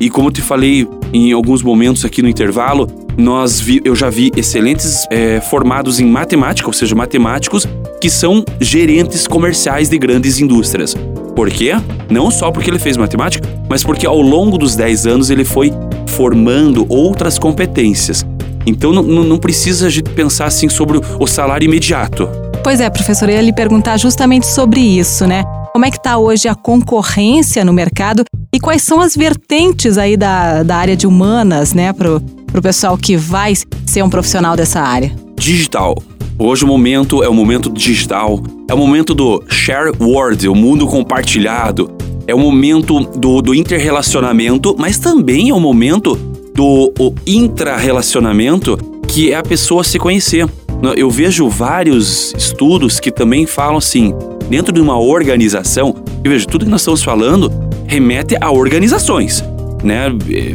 E 0.00 0.08
como 0.08 0.28
eu 0.28 0.32
te 0.32 0.40
falei 0.40 0.88
em 1.12 1.32
alguns 1.32 1.62
momentos 1.62 2.04
aqui 2.04 2.22
no 2.22 2.28
intervalo, 2.28 2.88
nós 3.16 3.60
vi, 3.60 3.82
eu 3.84 3.94
já 3.94 4.08
vi 4.08 4.32
excelentes 4.36 5.06
é, 5.10 5.40
formados 5.40 6.00
em 6.00 6.06
matemática, 6.06 6.68
ou 6.68 6.72
seja, 6.72 6.94
matemáticos 6.94 7.66
que 8.00 8.08
são 8.08 8.44
gerentes 8.60 9.26
comerciais 9.26 9.88
de 9.88 9.98
grandes 9.98 10.38
indústrias. 10.40 10.96
Por 11.34 11.50
quê? 11.50 11.72
Não 12.10 12.30
só 12.30 12.50
porque 12.50 12.70
ele 12.70 12.78
fez 12.78 12.96
matemática, 12.96 13.46
mas 13.68 13.84
porque 13.84 14.06
ao 14.06 14.20
longo 14.20 14.56
dos 14.56 14.74
10 14.74 15.06
anos 15.06 15.30
ele 15.30 15.44
foi 15.44 15.70
formando 16.06 16.86
outras 16.88 17.38
competências. 17.38 18.24
Então 18.66 18.92
não, 18.92 19.02
não 19.02 19.38
precisa 19.38 19.86
a 19.86 19.90
gente 19.90 20.10
pensar 20.10 20.46
assim 20.46 20.68
sobre 20.68 21.00
o 21.18 21.26
salário 21.26 21.64
imediato. 21.64 22.28
Pois 22.62 22.80
é, 22.80 22.90
professor, 22.90 23.28
eu 23.28 23.36
ia 23.36 23.42
lhe 23.42 23.52
perguntar 23.52 23.96
justamente 23.96 24.46
sobre 24.46 24.80
isso, 24.80 25.26
né? 25.26 25.44
Como 25.72 25.84
é 25.84 25.90
que 25.90 25.98
está 25.98 26.18
hoje 26.18 26.48
a 26.48 26.54
concorrência 26.54 27.64
no 27.64 27.72
mercado 27.72 28.24
e 28.52 28.58
quais 28.58 28.82
são 28.82 29.00
as 29.00 29.14
vertentes 29.14 29.98
aí 29.98 30.16
da, 30.16 30.62
da 30.62 30.76
área 30.76 30.96
de 30.96 31.06
humanas, 31.06 31.74
né, 31.74 31.92
para 31.92 32.20
para 32.56 32.60
o 32.60 32.62
pessoal 32.62 32.96
que 32.96 33.18
vai 33.18 33.52
ser 33.84 34.02
um 34.02 34.08
profissional 34.08 34.56
dessa 34.56 34.80
área? 34.80 35.12
Digital. 35.38 35.94
Hoje 36.38 36.64
o 36.64 36.66
momento 36.66 37.22
é 37.22 37.28
o 37.28 37.34
momento 37.34 37.70
digital, 37.70 38.42
é 38.68 38.72
o 38.72 38.78
momento 38.78 39.14
do 39.14 39.42
share 39.48 39.92
world, 40.00 40.48
o 40.48 40.54
mundo 40.54 40.86
compartilhado, 40.86 41.90
é 42.26 42.34
o 42.34 42.38
momento 42.38 43.00
do, 43.00 43.40
do 43.40 43.54
interrelacionamento, 43.54 44.74
mas 44.78 44.98
também 44.98 45.50
é 45.50 45.54
o 45.54 45.60
momento 45.60 46.16
do 46.54 46.92
intra-relacionamento, 47.26 48.76
que 49.06 49.32
é 49.32 49.36
a 49.36 49.42
pessoa 49.42 49.84
se 49.84 49.98
conhecer. 49.98 50.48
Eu 50.96 51.10
vejo 51.10 51.48
vários 51.48 52.34
estudos 52.36 52.98
que 52.98 53.10
também 53.10 53.46
falam 53.46 53.76
assim, 53.76 54.14
dentro 54.48 54.72
de 54.72 54.80
uma 54.80 54.98
organização, 54.98 55.94
eu 56.24 56.30
vejo 56.30 56.46
tudo 56.46 56.64
que 56.64 56.70
nós 56.70 56.80
estamos 56.80 57.02
falando 57.02 57.50
remete 57.86 58.36
a 58.40 58.50
organizações, 58.50 59.44
né? 59.82 60.06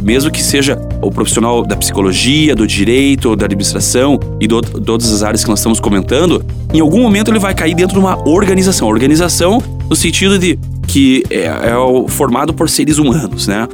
Mesmo 0.02 0.30
que 0.30 0.42
seja 0.42 0.78
o 1.00 1.10
profissional 1.10 1.64
da 1.64 1.76
psicologia, 1.76 2.54
do 2.54 2.66
direito, 2.66 3.34
da 3.34 3.46
administração 3.46 4.20
e 4.40 4.46
de 4.46 4.60
todas 4.84 5.10
as 5.12 5.22
áreas 5.22 5.42
que 5.42 5.50
nós 5.50 5.60
estamos 5.60 5.80
comentando, 5.80 6.44
em 6.74 6.80
algum 6.80 7.00
momento 7.00 7.30
ele 7.30 7.38
vai 7.38 7.54
cair 7.54 7.74
dentro 7.74 7.94
de 7.94 8.00
uma 8.00 8.28
organização. 8.28 8.86
Organização 8.86 9.62
no 9.88 9.96
sentido 9.96 10.38
de 10.38 10.58
que 10.92 11.24
é, 11.30 11.46
é 11.46 12.08
formado 12.08 12.52
por 12.52 12.68
seres 12.68 12.98
humanos, 12.98 13.46
né? 13.46 13.66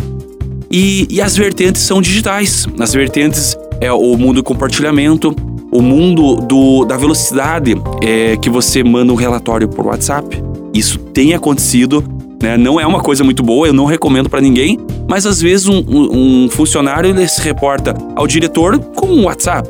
E, 0.71 1.09
e 1.11 1.21
as 1.21 1.37
vertentes 1.37 1.83
são 1.83 2.01
digitais. 2.01 2.69
As 2.79 2.93
vertentes 2.93 3.57
é 3.81 3.93
o 3.93 4.17
mundo 4.17 4.37
do 4.37 4.45
compartilhamento, 4.45 5.35
o 5.73 5.83
mundo 5.83 6.37
do, 6.37 6.85
da 6.85 6.97
velocidade 6.97 7.75
é, 8.01 8.37
que 8.37 8.49
você 8.49 8.85
manda 8.85 9.13
um 9.13 9.17
relatório 9.17 9.67
por 9.67 9.87
WhatsApp. 9.87 10.41
Isso 10.73 10.97
tem 10.99 11.35
acontecido, 11.35 12.05
né? 12.41 12.57
não 12.57 12.79
é 12.79 12.87
uma 12.87 13.01
coisa 13.01 13.25
muito 13.25 13.43
boa, 13.43 13.67
eu 13.67 13.73
não 13.73 13.85
recomendo 13.85 14.31
para 14.31 14.41
ninguém, 14.41 14.79
mas 15.09 15.27
às 15.27 15.41
vezes 15.41 15.67
um, 15.67 15.79
um, 15.89 16.45
um, 16.45 16.49
funcionário 16.49 17.13
se 17.29 17.43
reporta 17.43 17.97
ao 18.15 18.29
diretor 18.29 18.79
com 18.79 19.09
um 19.09 19.25
WhatsApp. 19.25 19.69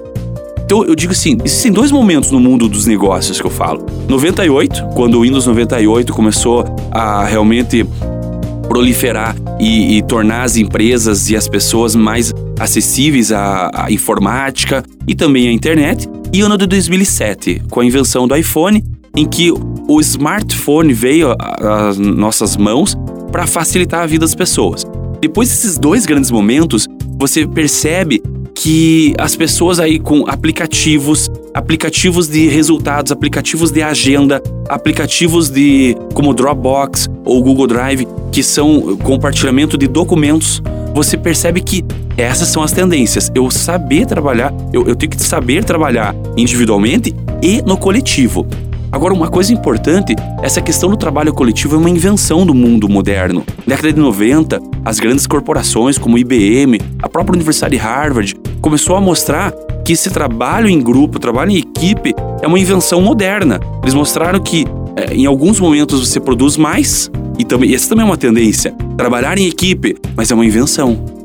Então 0.68 0.84
eu 0.84 0.94
digo 0.94 1.12
assim, 1.12 1.38
existem 1.42 1.72
dois 1.72 1.90
momentos 1.90 2.30
no 2.30 2.38
mundo 2.38 2.68
dos 2.68 2.84
negócios 2.84 3.40
que 3.40 3.46
eu 3.46 3.50
falo. 3.50 3.86
98, 4.06 4.88
quando 4.94 5.14
o 5.14 5.22
Windows 5.22 5.46
98 5.46 6.12
começou 6.12 6.62
a 6.90 7.24
realmente 7.24 7.86
proliferar 8.68 9.34
e, 9.58 9.96
e 9.96 10.02
tornar 10.02 10.42
as 10.42 10.58
empresas 10.58 11.30
e 11.30 11.36
as 11.36 11.48
pessoas 11.48 11.96
mais 11.96 12.34
acessíveis 12.60 13.32
à, 13.32 13.70
à 13.72 13.90
informática 13.90 14.84
e 15.06 15.14
também 15.14 15.48
à 15.48 15.52
internet, 15.52 16.06
e 16.34 16.42
ano 16.42 16.58
de 16.58 16.66
2007, 16.66 17.62
com 17.70 17.80
a 17.80 17.84
invenção 17.86 18.28
do 18.28 18.36
iPhone, 18.36 18.84
em 19.16 19.24
que 19.24 19.50
o 19.50 20.00
smartphone 20.02 20.92
veio 20.92 21.34
às 21.40 21.96
nossas 21.96 22.58
mãos 22.58 22.94
para 23.32 23.46
facilitar 23.46 24.02
a 24.02 24.06
vida 24.06 24.26
das 24.26 24.34
pessoas. 24.34 24.84
Depois 25.18 25.48
desses 25.48 25.78
dois 25.78 26.04
grandes 26.04 26.30
momentos, 26.30 26.86
você 27.18 27.46
percebe 27.46 28.22
que 28.60 29.14
as 29.18 29.36
pessoas 29.36 29.78
aí 29.78 30.00
com 30.00 30.28
aplicativos, 30.28 31.30
aplicativos 31.54 32.26
de 32.26 32.48
resultados, 32.48 33.12
aplicativos 33.12 33.70
de 33.70 33.82
agenda, 33.82 34.42
aplicativos 34.68 35.48
de 35.48 35.96
como 36.12 36.34
Dropbox 36.34 37.08
ou 37.24 37.40
Google 37.40 37.68
Drive, 37.68 38.08
que 38.32 38.42
são 38.42 38.96
compartilhamento 38.96 39.78
de 39.78 39.86
documentos, 39.86 40.60
você 40.92 41.16
percebe 41.16 41.60
que 41.60 41.84
essas 42.16 42.48
são 42.48 42.60
as 42.60 42.72
tendências. 42.72 43.30
Eu 43.32 43.48
saber 43.48 44.06
trabalhar, 44.06 44.52
eu, 44.72 44.84
eu 44.88 44.96
tenho 44.96 45.10
que 45.10 45.22
saber 45.22 45.62
trabalhar 45.62 46.12
individualmente 46.36 47.14
e 47.40 47.62
no 47.62 47.76
coletivo. 47.76 48.44
Agora, 48.90 49.12
uma 49.12 49.28
coisa 49.28 49.52
importante, 49.52 50.16
essa 50.42 50.62
questão 50.62 50.88
do 50.88 50.96
trabalho 50.96 51.32
coletivo 51.32 51.76
é 51.76 51.78
uma 51.78 51.90
invenção 51.90 52.46
do 52.46 52.54
mundo 52.54 52.88
moderno. 52.88 53.44
Na 53.66 53.74
década 53.74 53.92
de 53.92 54.00
90, 54.00 54.60
as 54.84 54.98
grandes 54.98 55.26
corporações 55.26 55.98
como 55.98 56.16
IBM, 56.16 56.80
a 57.02 57.08
própria 57.08 57.34
Universidade 57.34 57.76
de 57.76 57.82
Harvard, 57.82 58.34
começou 58.62 58.96
a 58.96 59.00
mostrar 59.00 59.52
que 59.84 59.92
esse 59.92 60.10
trabalho 60.10 60.68
em 60.68 60.80
grupo, 60.80 61.18
trabalho 61.18 61.50
em 61.50 61.58
equipe, 61.58 62.14
é 62.40 62.46
uma 62.46 62.58
invenção 62.58 63.00
moderna. 63.02 63.60
Eles 63.82 63.94
mostraram 63.94 64.40
que 64.40 64.66
é, 64.96 65.14
em 65.14 65.26
alguns 65.26 65.60
momentos 65.60 66.08
você 66.08 66.18
produz 66.18 66.56
mais, 66.56 67.10
e 67.38 67.44
também, 67.44 67.74
essa 67.74 67.90
também 67.90 68.04
é 68.04 68.06
uma 68.06 68.16
tendência, 68.16 68.74
trabalhar 68.96 69.38
em 69.38 69.46
equipe, 69.46 69.96
mas 70.16 70.30
é 70.30 70.34
uma 70.34 70.46
invenção. 70.46 71.17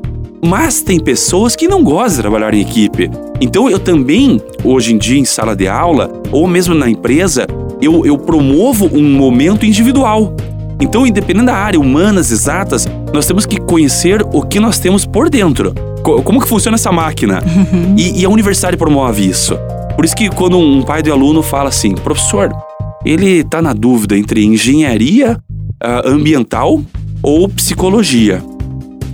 Mas 0.44 0.82
tem 0.82 1.00
pessoas 1.00 1.56
que 1.56 1.66
não 1.66 1.82
gostam 1.82 2.16
de 2.16 2.20
trabalhar 2.20 2.52
em 2.52 2.60
equipe. 2.60 3.10
Então 3.40 3.70
eu 3.70 3.78
também, 3.78 4.40
hoje 4.62 4.92
em 4.92 4.98
dia, 4.98 5.18
em 5.18 5.24
sala 5.24 5.56
de 5.56 5.66
aula, 5.66 6.12
ou 6.30 6.46
mesmo 6.46 6.74
na 6.74 6.88
empresa, 6.88 7.46
eu, 7.80 8.04
eu 8.04 8.18
promovo 8.18 8.90
um 8.92 9.16
momento 9.16 9.64
individual. 9.64 10.36
Então, 10.80 11.06
independente 11.06 11.46
da 11.46 11.54
área, 11.54 11.80
humanas, 11.80 12.30
exatas, 12.30 12.86
nós 13.12 13.26
temos 13.26 13.46
que 13.46 13.58
conhecer 13.58 14.22
o 14.32 14.42
que 14.42 14.60
nós 14.60 14.78
temos 14.78 15.06
por 15.06 15.30
dentro. 15.30 15.72
Como 16.02 16.40
que 16.40 16.48
funciona 16.48 16.74
essa 16.74 16.92
máquina? 16.92 17.42
Uhum. 17.42 17.94
E, 17.96 18.20
e, 18.20 18.24
a 18.26 18.28
universidade 18.28 18.76
promove 18.76 19.26
isso. 19.26 19.56
Por 19.96 20.04
isso 20.04 20.14
que 20.14 20.28
quando 20.28 20.58
um 20.58 20.82
pai 20.82 21.02
de 21.02 21.10
aluno 21.10 21.42
fala 21.42 21.70
assim, 21.70 21.94
professor, 21.94 22.52
ele 23.04 23.40
está 23.40 23.62
na 23.62 23.72
dúvida 23.72 24.18
entre 24.18 24.44
engenharia 24.44 25.38
uh, 25.82 26.08
ambiental 26.08 26.82
ou 27.22 27.48
psicologia. 27.48 28.42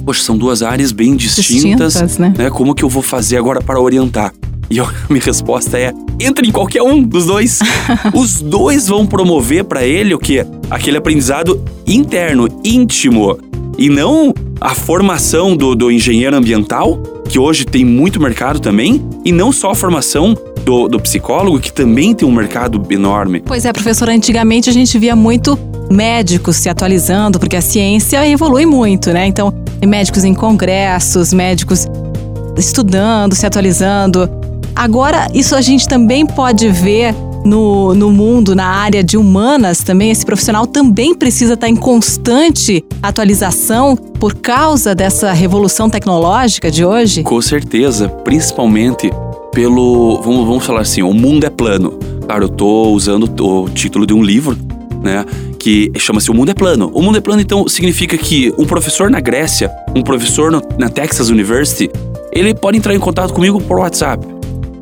Poxa, 0.04 0.22
são 0.22 0.36
duas 0.36 0.62
áreas 0.62 0.92
bem 0.92 1.16
distintas, 1.16 1.94
distintas 1.94 2.18
né? 2.18 2.34
né? 2.36 2.50
Como 2.50 2.74
que 2.74 2.82
eu 2.82 2.88
vou 2.88 3.02
fazer 3.02 3.36
agora 3.36 3.60
para 3.60 3.80
orientar? 3.80 4.32
E 4.70 4.78
a 4.78 4.88
minha 5.10 5.22
resposta 5.22 5.78
é: 5.78 5.92
entre 6.18 6.46
em 6.46 6.52
qualquer 6.52 6.82
um 6.82 7.02
dos 7.02 7.26
dois. 7.26 7.58
Os 8.14 8.40
dois 8.40 8.86
vão 8.86 9.06
promover 9.06 9.64
para 9.64 9.84
ele 9.84 10.14
o 10.14 10.18
que? 10.18 10.44
Aquele 10.70 10.96
aprendizado 10.96 11.62
interno, 11.86 12.48
íntimo. 12.64 13.38
E 13.76 13.88
não 13.88 14.32
a 14.60 14.74
formação 14.74 15.56
do, 15.56 15.74
do 15.74 15.90
engenheiro 15.90 16.36
ambiental, 16.36 16.98
que 17.28 17.38
hoje 17.38 17.64
tem 17.64 17.84
muito 17.84 18.20
mercado 18.20 18.60
também, 18.60 19.02
e 19.24 19.32
não 19.32 19.50
só 19.50 19.70
a 19.70 19.74
formação 19.74 20.36
do, 20.64 20.86
do, 20.86 21.00
psicólogo, 21.00 21.58
que 21.58 21.72
também 21.72 22.14
tem 22.14 22.28
um 22.28 22.32
mercado 22.32 22.84
enorme. 22.90 23.42
Pois 23.44 23.64
é, 23.64 23.72
professora, 23.72 24.12
antigamente 24.12 24.68
a 24.68 24.72
gente 24.72 24.98
via 24.98 25.16
muito 25.16 25.58
médicos 25.90 26.56
se 26.56 26.68
atualizando, 26.68 27.40
porque 27.40 27.56
a 27.56 27.62
ciência 27.62 28.26
evolui 28.28 28.66
muito, 28.66 29.10
né? 29.12 29.26
Então, 29.26 29.54
médicos 29.86 30.24
em 30.24 30.34
congressos, 30.34 31.32
médicos 31.32 31.86
estudando, 32.56 33.34
se 33.34 33.46
atualizando. 33.46 34.28
Agora, 34.74 35.28
isso 35.34 35.54
a 35.54 35.60
gente 35.60 35.88
também 35.88 36.26
pode 36.26 36.68
ver 36.68 37.14
no, 37.44 37.94
no 37.94 38.10
mundo, 38.10 38.54
na 38.54 38.66
área 38.66 39.02
de 39.02 39.16
humanas 39.16 39.82
também, 39.82 40.10
esse 40.10 40.24
profissional 40.24 40.66
também 40.66 41.14
precisa 41.14 41.54
estar 41.54 41.68
em 41.68 41.76
constante 41.76 42.84
atualização 43.02 43.96
por 43.96 44.34
causa 44.34 44.94
dessa 44.94 45.32
revolução 45.32 45.88
tecnológica 45.88 46.70
de 46.70 46.84
hoje? 46.84 47.22
Com 47.22 47.40
certeza, 47.40 48.08
principalmente 48.08 49.10
pelo. 49.52 50.20
Vamos, 50.22 50.46
vamos 50.46 50.66
falar 50.66 50.82
assim, 50.82 51.02
o 51.02 51.12
mundo 51.12 51.44
é 51.44 51.50
plano. 51.50 51.98
Claro, 52.26 52.44
eu 52.44 52.48
estou 52.48 52.94
usando 52.94 53.24
o 53.42 53.68
título 53.68 54.06
de 54.06 54.14
um 54.14 54.22
livro, 54.22 54.56
né? 55.02 55.24
Que 55.60 55.92
chama-se 55.98 56.30
O 56.30 56.34
Mundo 56.34 56.50
é 56.50 56.54
Plano. 56.54 56.90
O 56.94 57.02
Mundo 57.02 57.18
é 57.18 57.20
Plano, 57.20 57.42
então, 57.42 57.68
significa 57.68 58.16
que 58.16 58.52
um 58.56 58.64
professor 58.64 59.10
na 59.10 59.20
Grécia, 59.20 59.70
um 59.94 60.02
professor 60.02 60.50
no, 60.50 60.62
na 60.78 60.88
Texas 60.88 61.28
University, 61.28 61.90
ele 62.32 62.54
pode 62.54 62.78
entrar 62.78 62.94
em 62.94 62.98
contato 62.98 63.34
comigo 63.34 63.60
por 63.60 63.78
WhatsApp. 63.78 64.26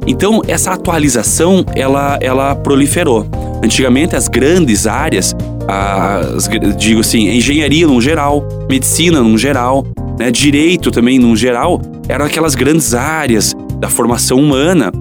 Então, 0.06 0.40
essa 0.46 0.70
atualização, 0.70 1.64
ela, 1.74 2.16
ela 2.22 2.54
proliferou. 2.54 3.26
Antigamente, 3.62 4.14
as 4.14 4.28
grandes 4.28 4.86
áreas, 4.86 5.34
as, 5.66 6.48
digo 6.78 7.00
assim, 7.00 7.28
engenharia 7.28 7.86
no 7.86 8.00
geral, 8.00 8.46
medicina 8.70 9.20
no 9.20 9.36
geral, 9.36 9.84
né, 10.16 10.30
direito 10.30 10.92
também 10.92 11.18
no 11.18 11.34
geral, 11.34 11.82
eram 12.08 12.24
aquelas 12.24 12.54
grandes 12.54 12.94
áreas 12.94 13.54
da 13.80 13.88
formação 13.88 14.38
humana. 14.38 14.92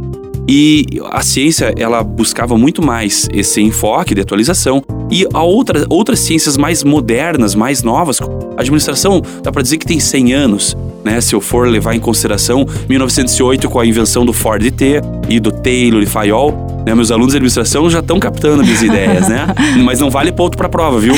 E 0.48 0.86
a 1.12 1.22
ciência, 1.22 1.74
ela 1.78 2.02
buscava 2.02 2.58
muito 2.58 2.82
mais 2.82 3.28
esse 3.34 3.62
enfoque 3.62 4.16
de 4.16 4.22
atualização. 4.22 4.82
E 5.12 5.28
a 5.34 5.44
outra, 5.44 5.86
outras 5.90 6.20
ciências 6.22 6.58
mais 6.58 6.84
modernas, 6.84 7.54
mais 7.54 7.84
novas, 7.84 8.22
a 8.22 8.62
administração 8.62 9.22
dá 9.44 9.52
para 9.52 9.62
dizer 9.62 9.78
que 9.78 9.86
tem 9.86 10.00
100 10.00 10.34
anos, 10.34 10.78
né? 11.04 11.20
Se 11.20 11.36
eu 11.36 11.42
for 11.42 11.68
levar 11.68 11.96
em 11.96 12.00
consideração 12.00 12.66
1908 12.88 13.70
com 13.70 13.80
a 13.80 13.86
invenção 13.86 14.26
do 14.26 14.34
Ford 14.34 14.70
T 14.72 15.02
e 15.30 15.40
do 15.40 15.52
Taylor 15.52 16.02
e 16.02 16.06
Fayol, 16.06 16.52
né? 16.86 16.96
Meus 16.96 17.12
alunos 17.12 17.34
de 17.34 17.38
administração 17.38 17.90
já 17.90 18.00
estão 18.00 18.18
captando 18.18 18.64
minhas 18.64 18.82
ideias, 18.82 19.28
né? 19.28 19.48
Mas 19.84 20.00
não 20.00 20.10
vale 20.10 20.32
ponto 20.32 20.58
para 20.58 20.70
prova, 20.70 21.00
viu? 21.00 21.16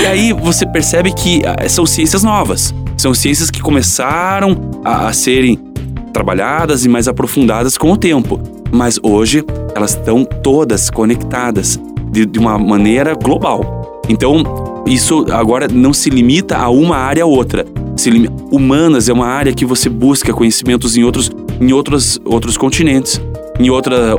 E 0.00 0.06
aí 0.06 0.32
você 0.32 0.66
percebe 0.66 1.12
que 1.12 1.42
ah, 1.44 1.68
são 1.68 1.86
ciências 1.86 2.24
novas. 2.24 2.74
São 2.96 3.14
ciências 3.14 3.50
que 3.50 3.60
começaram 3.60 4.80
a, 4.84 5.08
a 5.08 5.12
serem 5.12 5.67
trabalhadas 6.12 6.84
e 6.84 6.88
mais 6.88 7.08
aprofundadas 7.08 7.76
com 7.76 7.92
o 7.92 7.96
tempo. 7.96 8.40
Mas 8.70 8.98
hoje 9.02 9.44
elas 9.74 9.92
estão 9.92 10.24
todas 10.24 10.90
conectadas 10.90 11.80
de, 12.10 12.26
de 12.26 12.38
uma 12.38 12.58
maneira 12.58 13.14
global. 13.14 14.02
Então, 14.08 14.42
isso 14.86 15.26
agora 15.30 15.68
não 15.68 15.92
se 15.92 16.10
limita 16.10 16.56
a 16.56 16.70
uma 16.70 16.96
área 16.96 17.24
ou 17.24 17.32
outra. 17.32 17.66
Lim... 18.06 18.28
Humanas 18.50 19.08
é 19.08 19.12
uma 19.12 19.26
área 19.26 19.52
que 19.52 19.66
você 19.66 19.88
busca 19.88 20.32
conhecimentos 20.32 20.96
em 20.96 21.04
outros, 21.04 21.30
em 21.60 21.72
outros, 21.72 22.18
outros 22.24 22.56
continentes. 22.56 23.20
Em 23.58 23.70
outra. 23.70 24.16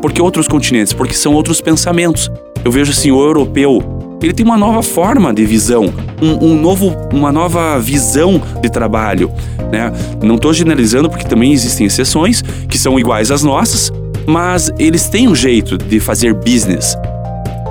Por 0.00 0.12
que 0.12 0.22
outros 0.22 0.46
continentes? 0.46 0.92
Porque 0.92 1.14
são 1.14 1.34
outros 1.34 1.60
pensamentos. 1.60 2.30
Eu 2.64 2.70
vejo 2.70 2.92
assim, 2.92 3.10
o 3.10 3.20
europeu 3.20 3.82
ele 4.22 4.32
tem 4.32 4.44
uma 4.44 4.56
nova 4.56 4.82
forma 4.82 5.32
de 5.32 5.44
visão, 5.44 5.92
um, 6.20 6.52
um 6.52 6.60
novo, 6.60 6.96
uma 7.12 7.30
nova 7.30 7.78
visão 7.78 8.40
de 8.60 8.70
trabalho. 8.70 9.30
Né? 9.70 9.92
Não 10.22 10.36
estou 10.36 10.52
generalizando 10.52 11.08
porque 11.08 11.26
também 11.26 11.52
existem 11.52 11.86
exceções 11.86 12.42
que 12.68 12.78
são 12.78 12.98
iguais 12.98 13.30
às 13.30 13.42
nossas, 13.42 13.92
mas 14.26 14.70
eles 14.78 15.08
têm 15.08 15.28
um 15.28 15.34
jeito 15.34 15.76
de 15.76 16.00
fazer 16.00 16.34
business. 16.34 16.96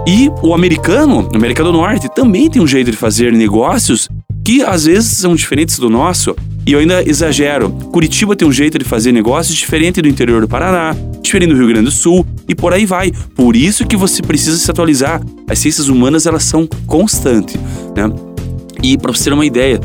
E 0.08 0.30
o 0.44 0.54
americano, 0.54 1.28
o 1.34 1.36
América 1.36 1.64
do 1.64 1.72
Norte, 1.72 2.08
também 2.10 2.50
tem 2.50 2.62
um 2.62 2.68
jeito 2.68 2.92
de 2.92 2.98
fazer 2.98 3.34
negócios 3.34 4.08
que 4.44 4.62
às 4.62 4.86
vezes 4.86 5.18
são 5.18 5.36
diferentes 5.36 5.80
do 5.80 5.90
nosso. 5.90 6.36
E 6.68 6.74
eu 6.74 6.80
ainda 6.80 7.08
exagero. 7.08 7.70
Curitiba 7.92 8.36
tem 8.36 8.48
um 8.48 8.52
jeito 8.52 8.80
de 8.80 8.86
fazer 8.86 9.12
negócios 9.12 9.56
diferente 9.56 10.02
do 10.02 10.08
interior 10.08 10.42
do 10.42 10.48
Paraná, 10.48 10.96
diferente 11.22 11.54
do 11.54 11.58
Rio 11.58 11.68
Grande 11.68 11.86
do 11.86 11.92
Sul 11.92 12.26
e 12.48 12.56
por 12.56 12.74
aí 12.74 12.86
vai. 12.86 13.12
Por 13.36 13.56
isso 13.56 13.86
que 13.86 13.96
você 13.96 14.22
precisa 14.22 14.58
se 14.58 14.70
atualizar. 14.72 15.22
As 15.48 15.60
ciências 15.60 15.90
humanas 15.90 16.26
elas 16.26 16.44
são 16.44 16.68
constantes, 16.88 17.56
né? 17.96 18.12
E 18.82 18.98
para 18.98 19.12
você 19.12 19.26
ter 19.26 19.34
uma 19.34 19.46
ideia, 19.46 19.80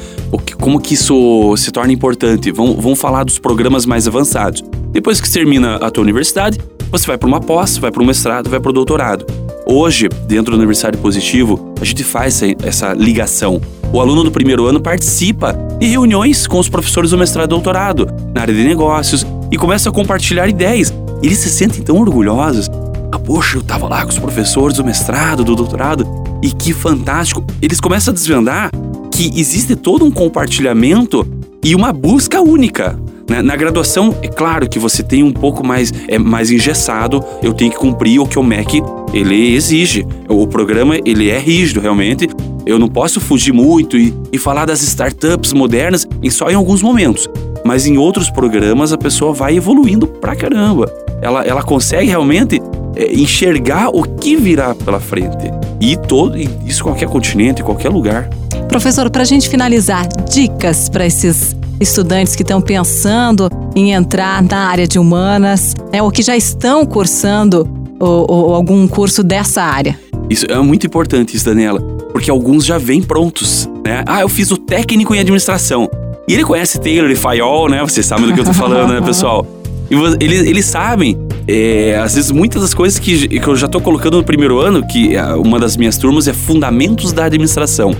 como 0.58 0.80
que 0.80 0.94
isso 0.94 1.54
se 1.56 1.70
torna 1.70 1.92
importante, 1.92 2.50
vamos, 2.50 2.82
vamos 2.82 2.98
falar 2.98 3.24
dos 3.24 3.38
programas 3.38 3.86
mais 3.86 4.08
avançados. 4.08 4.62
Depois 4.90 5.20
que 5.20 5.30
termina 5.30 5.76
a 5.76 5.90
tua 5.90 6.02
universidade, 6.02 6.58
você 6.90 7.06
vai 7.06 7.16
para 7.16 7.28
uma 7.28 7.40
pós, 7.40 7.78
vai 7.78 7.90
para 7.90 8.02
um 8.02 8.06
mestrado, 8.06 8.50
vai 8.50 8.58
para 8.58 8.70
o 8.70 8.72
doutorado. 8.72 9.24
Hoje, 9.72 10.08
dentro 10.26 10.50
do 10.50 10.56
Aniversário 10.56 10.98
Positivo, 10.98 11.72
a 11.80 11.84
gente 11.84 12.02
faz 12.02 12.42
essa, 12.60 12.92
ligação. 12.92 13.60
O 13.92 14.00
aluno 14.00 14.24
do 14.24 14.30
primeiro 14.32 14.66
ano 14.66 14.80
participa 14.80 15.56
de 15.78 15.86
reuniões 15.86 16.44
com 16.44 16.58
os 16.58 16.68
professores 16.68 17.10
do 17.12 17.18
mestrado 17.18 17.46
e 17.46 17.50
doutorado, 17.50 18.08
na 18.34 18.40
área 18.40 18.52
de 18.52 18.64
negócios, 18.64 19.24
e 19.48 19.56
começa 19.56 19.88
a 19.88 19.92
compartilhar 19.92 20.48
ideias. 20.48 20.92
Eles 21.22 21.38
se 21.38 21.48
sentem 21.48 21.84
tão 21.84 21.98
orgulhosos. 21.98 22.68
Ah, 23.12 23.18
poxa, 23.20 23.58
eu 23.58 23.62
tava 23.62 23.86
lá 23.86 24.02
com 24.02 24.08
os 24.08 24.18
professores 24.18 24.76
do 24.76 24.84
mestrado, 24.84 25.44
do 25.44 25.54
doutorado, 25.54 26.04
e 26.42 26.50
que 26.50 26.72
fantástico. 26.72 27.44
Eles 27.62 27.78
começam 27.78 28.10
a 28.10 28.14
desvendar 28.14 28.72
que 29.12 29.30
existe 29.36 29.76
todo 29.76 30.04
um 30.04 30.10
compartilhamento 30.10 31.24
e 31.62 31.76
uma 31.76 31.92
busca 31.92 32.40
única. 32.40 32.98
Né? 33.28 33.40
Na 33.40 33.54
graduação, 33.54 34.16
é 34.20 34.26
claro 34.26 34.68
que 34.68 34.80
você 34.80 35.04
tem 35.04 35.22
um 35.22 35.32
pouco 35.32 35.64
mais, 35.64 35.94
é 36.08 36.18
mais 36.18 36.50
engessado, 36.50 37.24
eu 37.40 37.54
tenho 37.54 37.70
que 37.70 37.78
cumprir 37.78 38.18
o 38.18 38.26
que 38.26 38.36
o 38.36 38.42
MEC 38.42 38.82
ele 39.12 39.54
exige. 39.54 40.06
O 40.28 40.46
programa 40.46 40.96
ele 41.04 41.30
é 41.30 41.38
rígido 41.38 41.80
realmente. 41.80 42.28
Eu 42.64 42.78
não 42.78 42.88
posso 42.88 43.20
fugir 43.20 43.52
muito 43.52 43.96
e, 43.96 44.14
e 44.32 44.38
falar 44.38 44.66
das 44.66 44.82
startups 44.82 45.52
modernas 45.52 46.06
em 46.22 46.30
só 46.30 46.50
em 46.50 46.54
alguns 46.54 46.82
momentos. 46.82 47.28
Mas 47.64 47.86
em 47.86 47.98
outros 47.98 48.30
programas 48.30 48.92
a 48.92 48.98
pessoa 48.98 49.32
vai 49.32 49.56
evoluindo 49.56 50.06
pra 50.06 50.36
caramba. 50.36 50.92
Ela, 51.20 51.44
ela 51.44 51.62
consegue 51.62 52.08
realmente 52.08 52.60
é, 52.96 53.12
enxergar 53.12 53.88
o 53.88 54.02
que 54.02 54.36
virá 54.36 54.74
pela 54.74 55.00
frente. 55.00 55.50
E 55.80 55.96
todo 55.96 56.38
isso 56.38 56.82
qualquer 56.82 57.08
continente, 57.08 57.62
qualquer 57.62 57.88
lugar. 57.88 58.28
Professor, 58.68 59.10
para 59.10 59.22
a 59.22 59.26
gente 59.26 59.48
finalizar, 59.48 60.06
dicas 60.30 60.88
para 60.88 61.04
esses 61.04 61.56
estudantes 61.80 62.36
que 62.36 62.42
estão 62.42 62.60
pensando 62.60 63.48
em 63.74 63.92
entrar 63.92 64.42
na 64.42 64.68
área 64.68 64.86
de 64.86 64.98
humanas, 64.98 65.74
né, 65.92 66.02
ou 66.02 66.10
que 66.10 66.22
já 66.22 66.36
estão 66.36 66.84
cursando 66.84 67.79
ou, 68.00 68.26
ou 68.28 68.54
algum 68.54 68.88
curso 68.88 69.22
dessa 69.22 69.62
área. 69.62 69.98
Isso 70.28 70.46
é 70.46 70.58
muito 70.60 70.86
importante, 70.86 71.36
isso, 71.36 71.44
Daniela, 71.44 71.80
porque 72.12 72.30
alguns 72.30 72.64
já 72.64 72.78
vêm 72.78 73.02
prontos, 73.02 73.68
né? 73.84 74.02
Ah, 74.06 74.22
eu 74.22 74.28
fiz 74.28 74.50
o 74.50 74.56
técnico 74.56 75.14
em 75.14 75.18
administração. 75.18 75.88
E 76.26 76.34
ele 76.34 76.44
conhece 76.44 76.80
Taylor 76.80 77.10
e 77.10 77.16
Fayol, 77.16 77.68
né? 77.68 77.80
Vocês 77.82 78.06
sabem 78.06 78.26
do 78.26 78.32
que 78.32 78.40
eu 78.40 78.44
tô 78.44 78.52
falando, 78.52 78.92
né, 78.92 79.00
pessoal? 79.00 79.46
E 79.90 80.24
eles, 80.24 80.46
eles 80.46 80.64
sabem, 80.64 81.18
é, 81.48 82.00
às 82.00 82.14
vezes, 82.14 82.30
muitas 82.30 82.62
das 82.62 82.72
coisas 82.72 82.98
que, 82.98 83.28
que 83.28 83.46
eu 83.46 83.56
já 83.56 83.66
tô 83.66 83.80
colocando 83.80 84.18
no 84.18 84.22
primeiro 84.22 84.60
ano, 84.60 84.86
que 84.86 85.16
é, 85.16 85.24
uma 85.34 85.58
das 85.58 85.76
minhas 85.76 85.98
turmas 85.98 86.28
é 86.28 86.32
Fundamentos 86.32 87.12
da 87.12 87.24
Administração. 87.24 87.92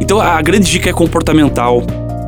Então 0.00 0.20
a 0.20 0.40
grande 0.42 0.70
dica 0.70 0.90
é 0.90 0.92
comportamental. 0.92 1.82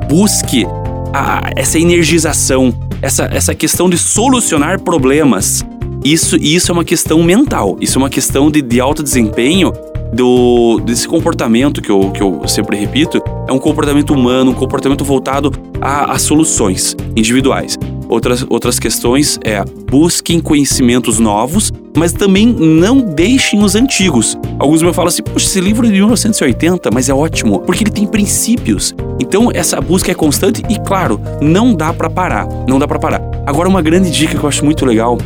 Busque 0.08 0.66
a, 1.12 1.50
essa 1.56 1.78
energização, 1.78 2.72
essa, 3.02 3.28
essa 3.32 3.54
questão 3.54 3.90
de 3.90 3.98
solucionar 3.98 4.80
problemas. 4.80 5.64
Isso, 6.04 6.36
isso 6.36 6.70
é 6.70 6.72
uma 6.72 6.84
questão 6.84 7.22
mental, 7.22 7.76
isso 7.80 7.98
é 7.98 8.02
uma 8.02 8.10
questão 8.10 8.50
de, 8.50 8.62
de 8.62 8.80
alto 8.80 9.02
desempenho 9.02 9.72
do, 10.12 10.80
desse 10.80 11.06
comportamento 11.06 11.80
que 11.80 11.90
eu, 11.90 12.10
que 12.10 12.22
eu 12.22 12.46
sempre 12.48 12.76
repito, 12.76 13.22
é 13.48 13.52
um 13.52 13.58
comportamento 13.58 14.12
humano, 14.12 14.50
um 14.50 14.54
comportamento 14.54 15.04
voltado 15.04 15.52
a, 15.80 16.12
a 16.12 16.18
soluções 16.18 16.96
individuais. 17.14 17.78
Outras, 18.08 18.44
outras 18.48 18.78
questões 18.78 19.38
é 19.44 19.62
busquem 19.88 20.40
conhecimentos 20.40 21.20
novos, 21.20 21.70
mas 21.96 22.12
também 22.12 22.44
não 22.46 23.00
deixem 23.00 23.62
os 23.62 23.76
antigos. 23.76 24.36
Alguns 24.58 24.82
me 24.82 24.92
falam 24.92 25.08
assim, 25.08 25.22
poxa, 25.22 25.46
esse 25.46 25.60
livro 25.60 25.86
é 25.86 25.90
de 25.90 25.96
1980, 25.96 26.90
mas 26.92 27.08
é 27.08 27.14
ótimo, 27.14 27.60
porque 27.60 27.84
ele 27.84 27.90
tem 27.90 28.06
princípios. 28.06 28.94
Então 29.20 29.50
essa 29.54 29.80
busca 29.80 30.10
é 30.10 30.14
constante 30.14 30.62
e, 30.68 30.78
claro, 30.80 31.20
não 31.40 31.72
dá 31.72 31.92
para 31.92 32.10
parar, 32.10 32.48
não 32.66 32.80
dá 32.80 32.88
para 32.88 32.98
parar. 32.98 33.22
Agora 33.46 33.68
uma 33.68 33.82
grande 33.82 34.10
dica 34.10 34.36
que 34.36 34.42
eu 34.42 34.48
acho 34.48 34.64
muito 34.64 34.84
legal, 34.84 35.16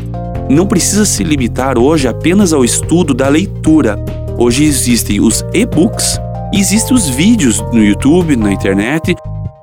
não 0.48 0.66
precisa 0.66 1.04
se 1.04 1.24
limitar 1.24 1.78
hoje 1.78 2.08
apenas 2.08 2.52
ao 2.52 2.64
estudo 2.64 3.14
da 3.14 3.28
leitura. 3.28 3.98
Hoje 4.38 4.64
existem 4.64 5.20
os 5.20 5.44
e-books 5.52 6.18
existem 6.58 6.96
os 6.96 7.08
vídeos 7.08 7.60
no 7.72 7.84
YouTube, 7.84 8.36
na 8.36 8.52
internet, 8.52 9.14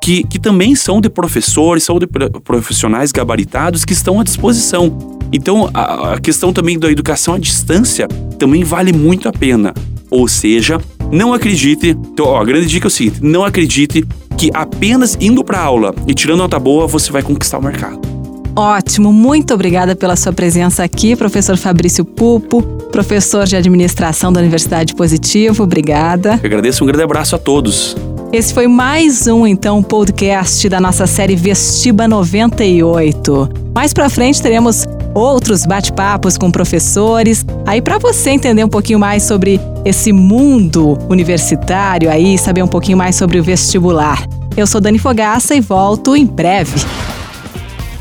que, 0.02 0.24
que 0.24 0.40
também 0.40 0.76
são 0.76 1.00
de 1.00 1.10
professores, 1.10 1.84
são 1.84 2.00
de 2.00 2.08
profissionais 2.44 3.12
gabaritados 3.12 3.86
que 3.86 3.94
estão 3.94 4.20
à 4.20 4.24
disposição. 4.24 5.20
Então, 5.32 5.70
a, 5.74 6.14
a 6.14 6.20
questão 6.20 6.52
também 6.52 6.78
da 6.78 6.92
educação 6.92 7.36
à 7.36 7.38
distância 7.38 8.08
também 8.38 8.64
vale 8.64 8.92
muito 8.92 9.30
a 9.30 9.32
pena. 9.32 9.74
Ou 10.10 10.28
seja, 10.28 10.82
não 11.12 11.34
acredite. 11.34 11.90
Então, 11.90 12.26
ó, 12.26 12.42
a 12.42 12.44
grande 12.44 12.68
dica 12.68 12.88
é 12.88 12.90
o 12.90 12.92
seguinte: 12.92 13.20
não 13.22 13.46
acredite 13.46 14.04
que 14.38 14.50
apenas 14.54 15.18
indo 15.22 15.44
para 15.44 15.62
aula 15.62 15.96
e 16.08 16.14
tirando 16.14 16.40
nota 16.40 16.60
boa 16.60 16.88
você 16.88 17.12
vai 17.12 17.22
conquistar 17.22 17.60
o 17.60 17.64
mercado. 17.64 18.11
Ótimo, 18.56 19.14
muito 19.14 19.54
obrigada 19.54 19.96
pela 19.96 20.16
sua 20.16 20.34
presença 20.34 20.84
aqui, 20.84 21.16
professor 21.16 21.56
Fabrício 21.56 22.04
Pupo, 22.04 22.62
professor 22.92 23.46
de 23.46 23.56
administração 23.56 24.32
da 24.32 24.42
Universidade 24.42 24.94
Positivo. 24.94 25.64
Obrigada. 25.64 26.40
Eu 26.42 26.48
agradeço, 26.48 26.84
um 26.84 26.88
grande 26.88 27.04
abraço 27.04 27.36
a 27.36 27.40
todos. 27.40 27.96
Esse 28.34 28.54
foi 28.54 28.68
mais 28.68 29.28
um, 29.28 29.46
então, 29.46 29.84
podcast 29.84 30.68
da 30.70 30.80
nossa 30.80 31.06
série 31.06 31.36
Vestiba 31.36 32.08
98. 32.08 33.50
Mais 33.74 33.94
pra 33.94 34.10
frente 34.10 34.42
teremos 34.42 34.86
outros 35.14 35.66
bate-papos 35.66 36.38
com 36.38 36.50
professores, 36.50 37.46
aí 37.66 37.82
para 37.82 37.98
você 37.98 38.30
entender 38.30 38.64
um 38.64 38.70
pouquinho 38.70 39.00
mais 39.00 39.24
sobre 39.24 39.60
esse 39.84 40.14
mundo 40.14 40.98
universitário 41.10 42.10
aí, 42.10 42.38
saber 42.38 42.64
um 42.64 42.68
pouquinho 42.68 42.98
mais 42.98 43.16
sobre 43.16 43.40
o 43.40 43.44
vestibular. 43.44 44.26
Eu 44.56 44.68
sou 44.68 44.80
Dani 44.80 45.00
Fogaça 45.00 45.56
e 45.56 45.62
volto 45.62 46.16
em 46.16 46.26
breve. 46.26 46.86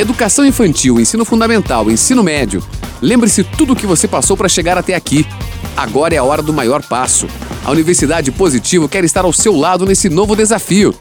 Educação 0.01 0.47
infantil, 0.47 0.99
ensino 0.99 1.27
fundamental, 1.27 1.91
ensino 1.91 2.23
médio. 2.23 2.65
Lembre-se 3.03 3.45
tudo 3.45 3.75
o 3.75 3.77
que 3.77 3.87
você 3.87 4.09
passou 4.09 4.35
para 4.35 4.49
chegar 4.49 4.79
até 4.79 4.95
aqui. 4.95 5.27
Agora 5.77 6.15
é 6.15 6.17
a 6.17 6.25
hora 6.25 6.41
do 6.41 6.55
maior 6.55 6.83
passo. 6.83 7.29
A 7.63 7.71
Universidade 7.71 8.33
Positivo 8.33 8.89
quer 8.89 9.05
estar 9.05 9.27
ao 9.27 9.33
seu 9.35 9.55
lado 9.55 9.85
nesse 9.85 10.09
novo 10.09 10.35
desafio. 10.35 10.95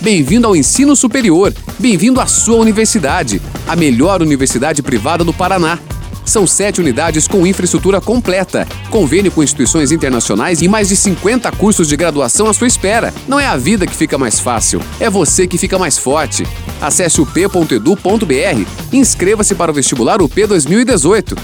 Bem-vindo 0.00 0.46
ao 0.46 0.54
ensino 0.54 0.94
superior. 0.94 1.52
Bem-vindo 1.80 2.20
à 2.20 2.28
sua 2.28 2.58
universidade, 2.58 3.42
a 3.66 3.74
melhor 3.74 4.22
universidade 4.22 4.84
privada 4.84 5.24
do 5.24 5.32
Paraná. 5.32 5.80
São 6.24 6.46
sete 6.46 6.80
unidades 6.80 7.28
com 7.28 7.46
infraestrutura 7.46 8.00
completa, 8.00 8.66
convênio 8.90 9.30
com 9.30 9.42
instituições 9.42 9.92
internacionais 9.92 10.62
e 10.62 10.68
mais 10.68 10.88
de 10.88 10.96
50 10.96 11.50
cursos 11.52 11.88
de 11.88 11.96
graduação 11.96 12.48
à 12.48 12.54
sua 12.54 12.66
espera. 12.66 13.12
Não 13.28 13.38
é 13.38 13.46
a 13.46 13.56
vida 13.56 13.86
que 13.86 13.94
fica 13.94 14.16
mais 14.16 14.40
fácil, 14.40 14.80
é 14.98 15.10
você 15.10 15.46
que 15.46 15.58
fica 15.58 15.78
mais 15.78 15.98
forte. 15.98 16.46
Acesse 16.80 17.20
o 17.20 17.26
p.edu.br 17.26 18.66
e 18.92 18.96
inscreva-se 18.96 19.54
para 19.54 19.70
o 19.70 19.74
vestibular 19.74 20.20
UP 20.22 20.46
2018. 20.46 21.36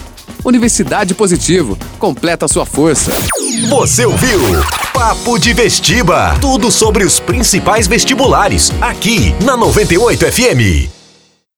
Universidade 0.45 1.15
Positivo. 1.15 1.79
Completa 1.99 2.47
a 2.47 2.49
sua 2.49 2.65
força. 2.65 3.13
Você 3.69 4.07
ouviu? 4.07 4.41
Papo 4.93 5.39
de 5.39 5.53
Vestiba. 5.53 6.37
Tudo 6.41 6.71
sobre 6.71 7.05
os 7.05 7.21
principais 7.21 7.87
vestibulares. 7.87 8.73
Aqui 8.81 9.35
na 9.45 9.57
98 9.57 10.27
FM. 10.27 11.00